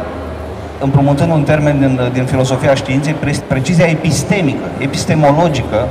împrumutând 0.81 1.33
un 1.33 1.43
termen 1.43 1.79
din, 1.79 2.01
din 2.13 2.25
filosofia 2.25 2.75
științei, 2.75 3.15
precizia 3.47 3.85
epistemică, 3.87 4.65
epistemologică 4.79 5.89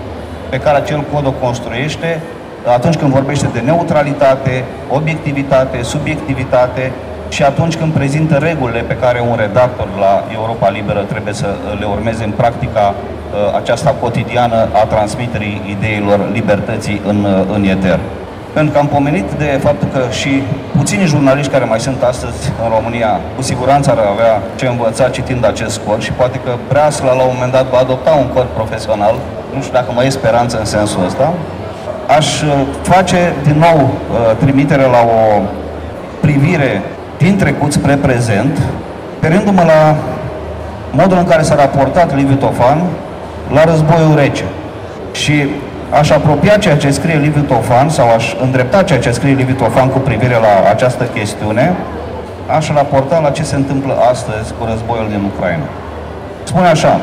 pe 0.50 0.58
care 0.60 0.78
acel 0.78 1.04
cod 1.14 1.26
o 1.26 1.32
construiește 1.32 2.22
atunci 2.66 2.96
când 2.96 3.12
vorbește 3.12 3.48
de 3.54 3.60
neutralitate, 3.60 4.64
obiectivitate, 4.90 5.82
subiectivitate 5.82 6.92
și 7.30 7.44
atunci 7.44 7.76
când 7.76 7.92
prezintă 7.94 8.36
regulile 8.36 8.80
pe 8.80 8.96
care 8.96 9.24
un 9.30 9.36
redactor 9.40 9.88
la 10.00 10.24
Europa 10.34 10.70
Liberă 10.70 11.00
trebuie 11.00 11.34
să 11.34 11.56
le 11.80 11.86
urmeze 11.86 12.24
în 12.24 12.32
practica 12.32 12.94
uh, 12.96 13.17
aceasta 13.56 13.96
cotidiană 14.02 14.68
a 14.72 14.86
transmiterii 14.86 15.62
ideilor 15.78 16.20
libertății 16.32 17.02
în, 17.08 17.24
uh, 17.24 17.56
în 17.56 17.64
eter. 17.64 18.00
Pentru 18.54 18.74
că 18.74 18.80
am 18.80 18.88
pomenit 18.88 19.32
de 19.38 19.60
faptul 19.64 19.88
că 19.94 20.02
și 20.12 20.42
puțini 20.78 21.06
jurnaliști 21.06 21.52
care 21.52 21.66
mai 21.66 21.80
sunt 21.80 22.04
astăzi 22.04 22.52
în 22.64 22.70
România, 22.76 23.20
cu 23.36 23.42
siguranță 23.42 23.92
ar 23.92 23.98
avea 23.98 24.42
ce 24.56 24.68
învăța 24.68 25.10
citind 25.10 25.46
acest 25.46 25.82
cod 25.88 26.02
și 26.02 26.12
poate 26.12 26.40
că 26.46 26.52
Breasla 26.70 27.14
la 27.14 27.24
un 27.24 27.32
moment 27.34 27.52
dat 27.52 27.66
va 27.70 27.78
adopta 27.78 28.12
un 28.12 28.28
cod 28.34 28.46
profesional, 28.46 29.16
nu 29.56 29.62
știu 29.62 29.74
dacă 29.74 29.92
mai 29.96 30.06
e 30.06 30.10
speranță 30.10 30.60
în 30.60 30.66
sensul 30.66 31.06
ăsta, 31.06 31.34
aș 32.18 32.42
uh, 32.42 32.50
face 32.82 33.34
din 33.44 33.58
nou 33.60 33.78
uh, 33.80 34.36
trimitere 34.38 34.84
la 34.84 35.02
o 35.18 35.42
privire 36.20 36.82
din 37.18 37.38
trecut 37.38 37.72
spre 37.72 37.96
prezent, 37.96 38.60
perându-mă 39.20 39.64
la 39.64 39.96
modul 40.92 41.18
în 41.18 41.26
care 41.26 41.42
s-a 41.42 41.56
raportat 41.56 42.16
Liviu 42.16 42.36
Tofan 42.36 42.82
la 43.54 43.64
războiul 43.64 44.16
rece. 44.16 44.44
Și 45.12 45.46
aș 46.00 46.10
apropia 46.10 46.58
ceea 46.58 46.78
ce 46.78 46.90
scrie 46.90 47.18
Liviu 47.18 47.42
Tofan 47.42 47.90
sau 47.90 48.10
aș 48.10 48.36
îndrepta 48.42 48.84
ceea 48.84 49.00
ce 49.00 49.12
scrie 49.12 49.34
Liviu 49.34 49.56
Tofan 49.56 49.88
cu 49.88 50.00
privire 50.00 50.34
la 50.34 50.70
această 50.70 51.04
chestiune, 51.04 51.76
aș 52.58 52.70
raporta 52.70 53.20
la 53.20 53.30
ce 53.30 53.44
se 53.44 53.56
întâmplă 53.56 53.98
astăzi 54.12 54.54
cu 54.60 54.66
războiul 54.70 55.08
din 55.10 55.22
Ucraina. 55.34 55.64
Spune 56.44 56.68
așa, 56.68 57.00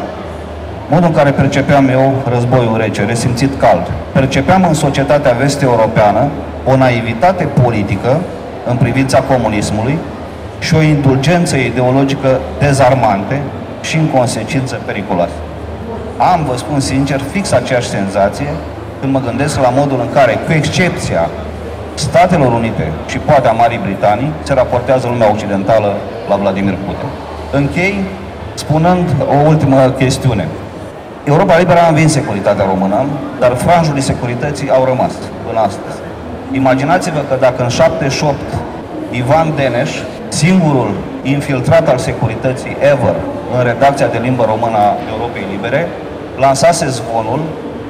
modul 0.91 1.07
în 1.07 1.15
care 1.15 1.31
percepeam 1.31 1.89
eu 1.89 2.13
războiul 2.31 2.77
rece, 2.77 3.05
resimțit 3.05 3.61
cald. 3.61 3.91
Percepeam 4.13 4.65
în 4.69 4.75
societatea 4.75 5.33
vest-europeană 5.33 6.29
o 6.67 6.77
naivitate 6.77 7.45
politică 7.63 8.21
în 8.67 8.77
privința 8.77 9.21
comunismului 9.21 9.99
și 10.59 10.75
o 10.75 10.83
indulgență 10.83 11.57
ideologică 11.57 12.41
dezarmante 12.59 13.41
și 13.81 13.97
în 13.97 14.07
consecință 14.07 14.81
periculoasă. 14.87 15.33
Am, 16.17 16.45
vă 16.49 16.57
spun 16.57 16.81
sincer, 16.81 17.21
fix 17.33 17.53
aceeași 17.53 17.89
senzație 17.89 18.49
când 19.01 19.13
mă 19.13 19.21
gândesc 19.21 19.61
la 19.61 19.69
modul 19.69 20.01
în 20.01 20.13
care, 20.13 20.39
cu 20.47 20.53
excepția 20.53 21.29
Statelor 21.95 22.53
Unite 22.53 22.93
și 23.07 23.19
poate 23.19 23.49
a 23.49 23.53
Marii 23.53 23.81
Britanii, 23.83 24.33
se 24.43 24.55
raportează 24.55 25.07
lumea 25.07 25.31
occidentală 25.33 25.95
la 26.29 26.37
Vladimir 26.37 26.75
Putin. 26.75 27.09
Închei 27.53 28.05
spunând 28.55 29.09
o 29.29 29.49
ultimă 29.49 29.95
chestiune. 29.99 30.49
Europa 31.25 31.59
Liberă 31.59 31.81
a 31.81 31.89
învins 31.89 32.13
securitatea 32.13 32.65
română, 32.65 33.07
dar 33.41 33.55
franjurile 33.55 34.01
securității 34.01 34.71
au 34.71 34.85
rămas 34.85 35.13
până 35.47 35.61
astăzi. 35.61 35.99
Imaginați-vă 36.53 37.21
că 37.29 37.37
dacă 37.41 37.63
în 37.63 37.69
78 37.69 38.37
Ivan 39.11 39.53
Deneș, 39.57 39.91
singurul 40.29 40.91
infiltrat 41.23 41.89
al 41.89 41.99
securității 41.99 42.77
ever 42.81 43.15
în 43.57 43.65
redacția 43.65 44.07
de 44.07 44.19
limbă 44.23 44.45
română 44.45 44.77
a 44.77 44.97
Europei 45.13 45.45
Libere, 45.51 45.89
lansase 46.39 46.87
zvonul 46.89 47.41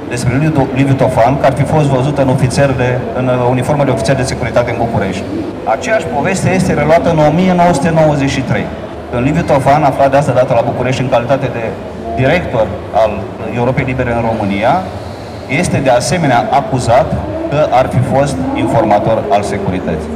despre 0.09 0.51
Liviu 0.75 0.93
Tofan, 0.93 1.39
că 1.39 1.45
ar 1.45 1.53
fi 1.53 1.63
fost 1.63 1.87
văzut 1.87 2.17
în, 2.17 2.29
ofițer 2.29 2.71
de, 2.71 2.97
în 3.15 3.29
uniformă 3.49 3.83
de 3.83 3.91
ofițer 3.91 4.15
de 4.15 4.23
securitate 4.23 4.71
în 4.71 4.77
București. 4.77 5.23
Aceeași 5.63 6.05
poveste 6.05 6.53
este 6.53 6.73
reluată 6.73 7.09
în 7.09 7.19
1993, 7.29 8.65
când 9.11 9.25
Liviu 9.25 9.41
Tofan, 9.41 9.83
aflat 9.83 10.11
de 10.11 10.17
asta 10.17 10.31
dată 10.31 10.53
la 10.53 10.61
București 10.61 11.01
în 11.01 11.09
calitate 11.09 11.49
de 11.53 11.63
director 12.15 12.67
al 12.93 13.11
Europei 13.55 13.83
Libere 13.83 14.11
în 14.13 14.23
România, 14.29 14.81
este 15.47 15.77
de 15.77 15.89
asemenea 15.89 16.47
acuzat 16.49 17.13
că 17.49 17.67
ar 17.69 17.87
fi 17.87 17.99
fost 18.13 18.35
informator 18.55 19.23
al 19.29 19.41
securității. 19.41 20.09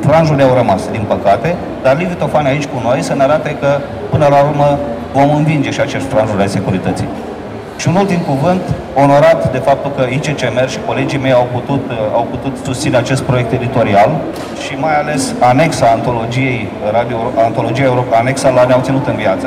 Franjurile 0.00 0.42
au 0.42 0.54
rămas, 0.54 0.82
din 0.90 1.04
păcate, 1.08 1.54
dar 1.82 1.96
Liviu 1.96 2.14
Tofani 2.14 2.48
aici 2.48 2.64
cu 2.64 2.80
noi 2.82 3.02
să 3.02 3.14
ne 3.14 3.22
arate 3.22 3.56
că, 3.60 3.78
până 4.10 4.26
la 4.30 4.42
urmă, 4.48 4.78
vom 5.12 5.34
învinge 5.34 5.70
și 5.70 5.80
acești 5.80 6.08
franjuri 6.08 6.40
ai 6.40 6.48
securității. 6.48 7.08
Și 7.84 7.90
un 7.90 7.96
ultim 7.96 8.22
cuvânt, 8.30 8.62
onorat 9.04 9.52
de 9.52 9.58
faptul 9.58 9.90
că 9.96 10.02
ICCMR 10.16 10.68
și 10.68 10.78
colegii 10.86 11.18
mei 11.18 11.32
au 11.32 11.46
putut, 11.52 11.84
au 12.14 12.26
putut 12.30 12.54
susține 12.64 12.96
acest 12.96 13.22
proiect 13.22 13.52
editorial 13.52 14.10
și 14.64 14.72
mai 14.80 14.96
ales 15.00 15.34
anexa 15.38 15.86
antologiei 15.86 16.68
Radio, 16.92 17.16
antologia 17.44 17.84
Europa, 17.84 18.16
anexa 18.16 18.48
la 18.50 18.64
ne-au 18.64 18.80
ținut 18.82 19.06
în 19.06 19.16
viață, 19.16 19.46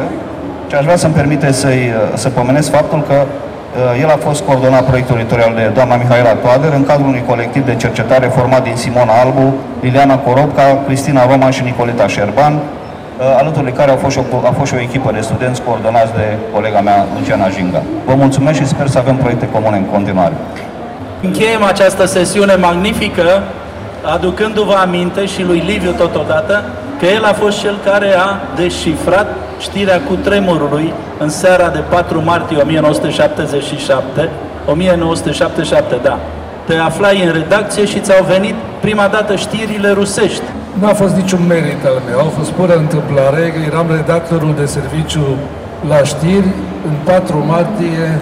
și 0.69 0.75
aș 0.75 0.83
vrea 0.83 0.95
să-mi 0.95 1.13
permite 1.13 1.51
să-i, 1.51 1.83
uh, 1.88 2.17
să 2.17 2.29
pomenesc 2.29 2.71
faptul 2.71 3.01
că 3.07 3.17
uh, 3.25 4.01
el 4.01 4.09
a 4.09 4.17
fost 4.27 4.41
coordonat 4.43 4.85
proiectul 4.85 5.17
editorial 5.17 5.53
de 5.55 5.71
doamna 5.73 5.95
Mihaela 5.95 6.33
Toader 6.33 6.73
în 6.73 6.85
cadrul 6.85 7.07
unui 7.07 7.23
colectiv 7.27 7.65
de 7.65 7.75
cercetare 7.75 8.27
format 8.27 8.63
din 8.63 8.75
Simona 8.75 9.13
Albu, 9.23 9.53
Liliana 9.81 10.17
Coropca, 10.17 10.81
Cristina 10.85 11.25
Roman 11.31 11.51
și 11.51 11.63
Nicoleta 11.63 12.07
Șerban, 12.07 12.53
uh, 12.53 12.61
alături 13.38 13.65
de 13.65 13.72
care 13.72 13.91
a 13.91 13.95
fost, 13.95 14.18
o, 14.18 14.22
a 14.45 14.51
fost 14.57 14.72
și 14.72 14.78
o 14.78 14.82
echipă 14.82 15.11
de 15.11 15.22
studenți 15.22 15.61
coordonați 15.61 16.13
de 16.13 16.38
colega 16.53 16.82
mea, 16.82 17.05
Luciana 17.20 17.49
Jinga. 17.49 17.82
Vă 18.05 18.13
mulțumesc 18.15 18.59
și 18.59 18.65
sper 18.65 18.88
să 18.88 18.97
avem 18.97 19.15
proiecte 19.15 19.49
comune 19.49 19.78
în 19.78 19.86
continuare. 19.86 20.34
Încheiem 21.22 21.63
această 21.63 22.05
sesiune 22.05 22.55
magnifică, 22.55 23.43
aducându-vă 24.13 24.74
aminte 24.74 25.26
și 25.26 25.43
lui 25.43 25.63
Liviu 25.65 25.91
totodată, 25.91 26.63
că 26.99 27.05
el 27.05 27.24
a 27.24 27.34
fost 27.34 27.59
cel 27.59 27.78
care 27.86 28.15
a 28.18 28.39
deșifrat 28.55 29.28
știrea 29.59 30.01
cu 30.07 30.13
tremurului 30.13 30.93
în 31.18 31.30
seara 31.30 31.70
de 31.70 31.80
4 31.89 32.22
martie 32.26 32.57
1977, 32.61 34.30
1977, 34.65 35.95
da. 36.03 36.18
Te 36.65 36.76
aflai 36.76 37.24
în 37.24 37.32
redacție 37.32 37.86
și 37.86 37.99
ți-au 37.99 38.26
venit 38.30 38.55
prima 38.80 39.07
dată 39.07 39.36
știrile 39.36 39.89
rusești. 39.89 40.43
Nu 40.80 40.88
a 40.88 40.93
fost 40.93 41.15
niciun 41.15 41.39
merit 41.47 41.86
al 41.86 42.01
meu, 42.09 42.19
a 42.19 42.30
fost 42.38 42.51
pură 42.51 42.78
întâmplare. 42.78 43.53
Eram 43.67 43.88
redactorul 43.91 44.55
de 44.55 44.65
serviciu 44.65 45.25
la 45.88 46.03
știri 46.03 46.53
în 46.88 46.93
4 47.03 47.43
martie 47.47 48.21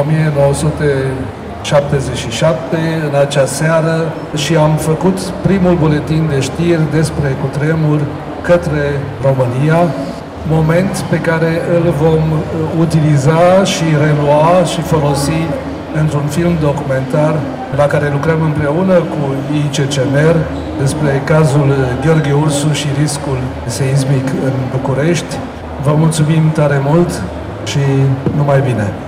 1977, 0.00 2.76
în 3.08 3.14
acea 3.20 3.46
seară, 3.46 4.12
și 4.36 4.56
am 4.56 4.76
făcut 4.76 5.18
primul 5.20 5.74
buletin 5.74 6.28
de 6.32 6.40
știri 6.40 6.90
despre 6.92 7.36
cutremur 7.42 8.00
către 8.42 9.00
România, 9.22 9.80
moment 10.50 11.04
pe 11.10 11.16
care 11.16 11.60
îl 11.76 11.94
vom 12.02 12.22
uh, 12.32 12.38
utiliza 12.80 13.64
și 13.64 13.84
relua 14.04 14.64
și 14.64 14.80
folosi 14.80 15.42
într-un 15.94 16.26
film 16.26 16.52
documentar 16.60 17.34
la 17.76 17.86
care 17.86 18.08
lucrăm 18.12 18.42
împreună 18.42 18.94
cu 18.94 19.22
ICCMR 19.62 20.36
despre 20.78 21.22
cazul 21.24 21.74
Gheorghe 22.04 22.32
Ursu 22.32 22.72
și 22.72 22.86
riscul 23.00 23.38
seismic 23.66 24.26
în 24.44 24.52
București. 24.70 25.34
Vă 25.82 25.94
mulțumim 25.96 26.50
tare 26.52 26.80
mult 26.84 27.22
și 27.64 27.78
numai 28.36 28.60
bine! 28.60 29.07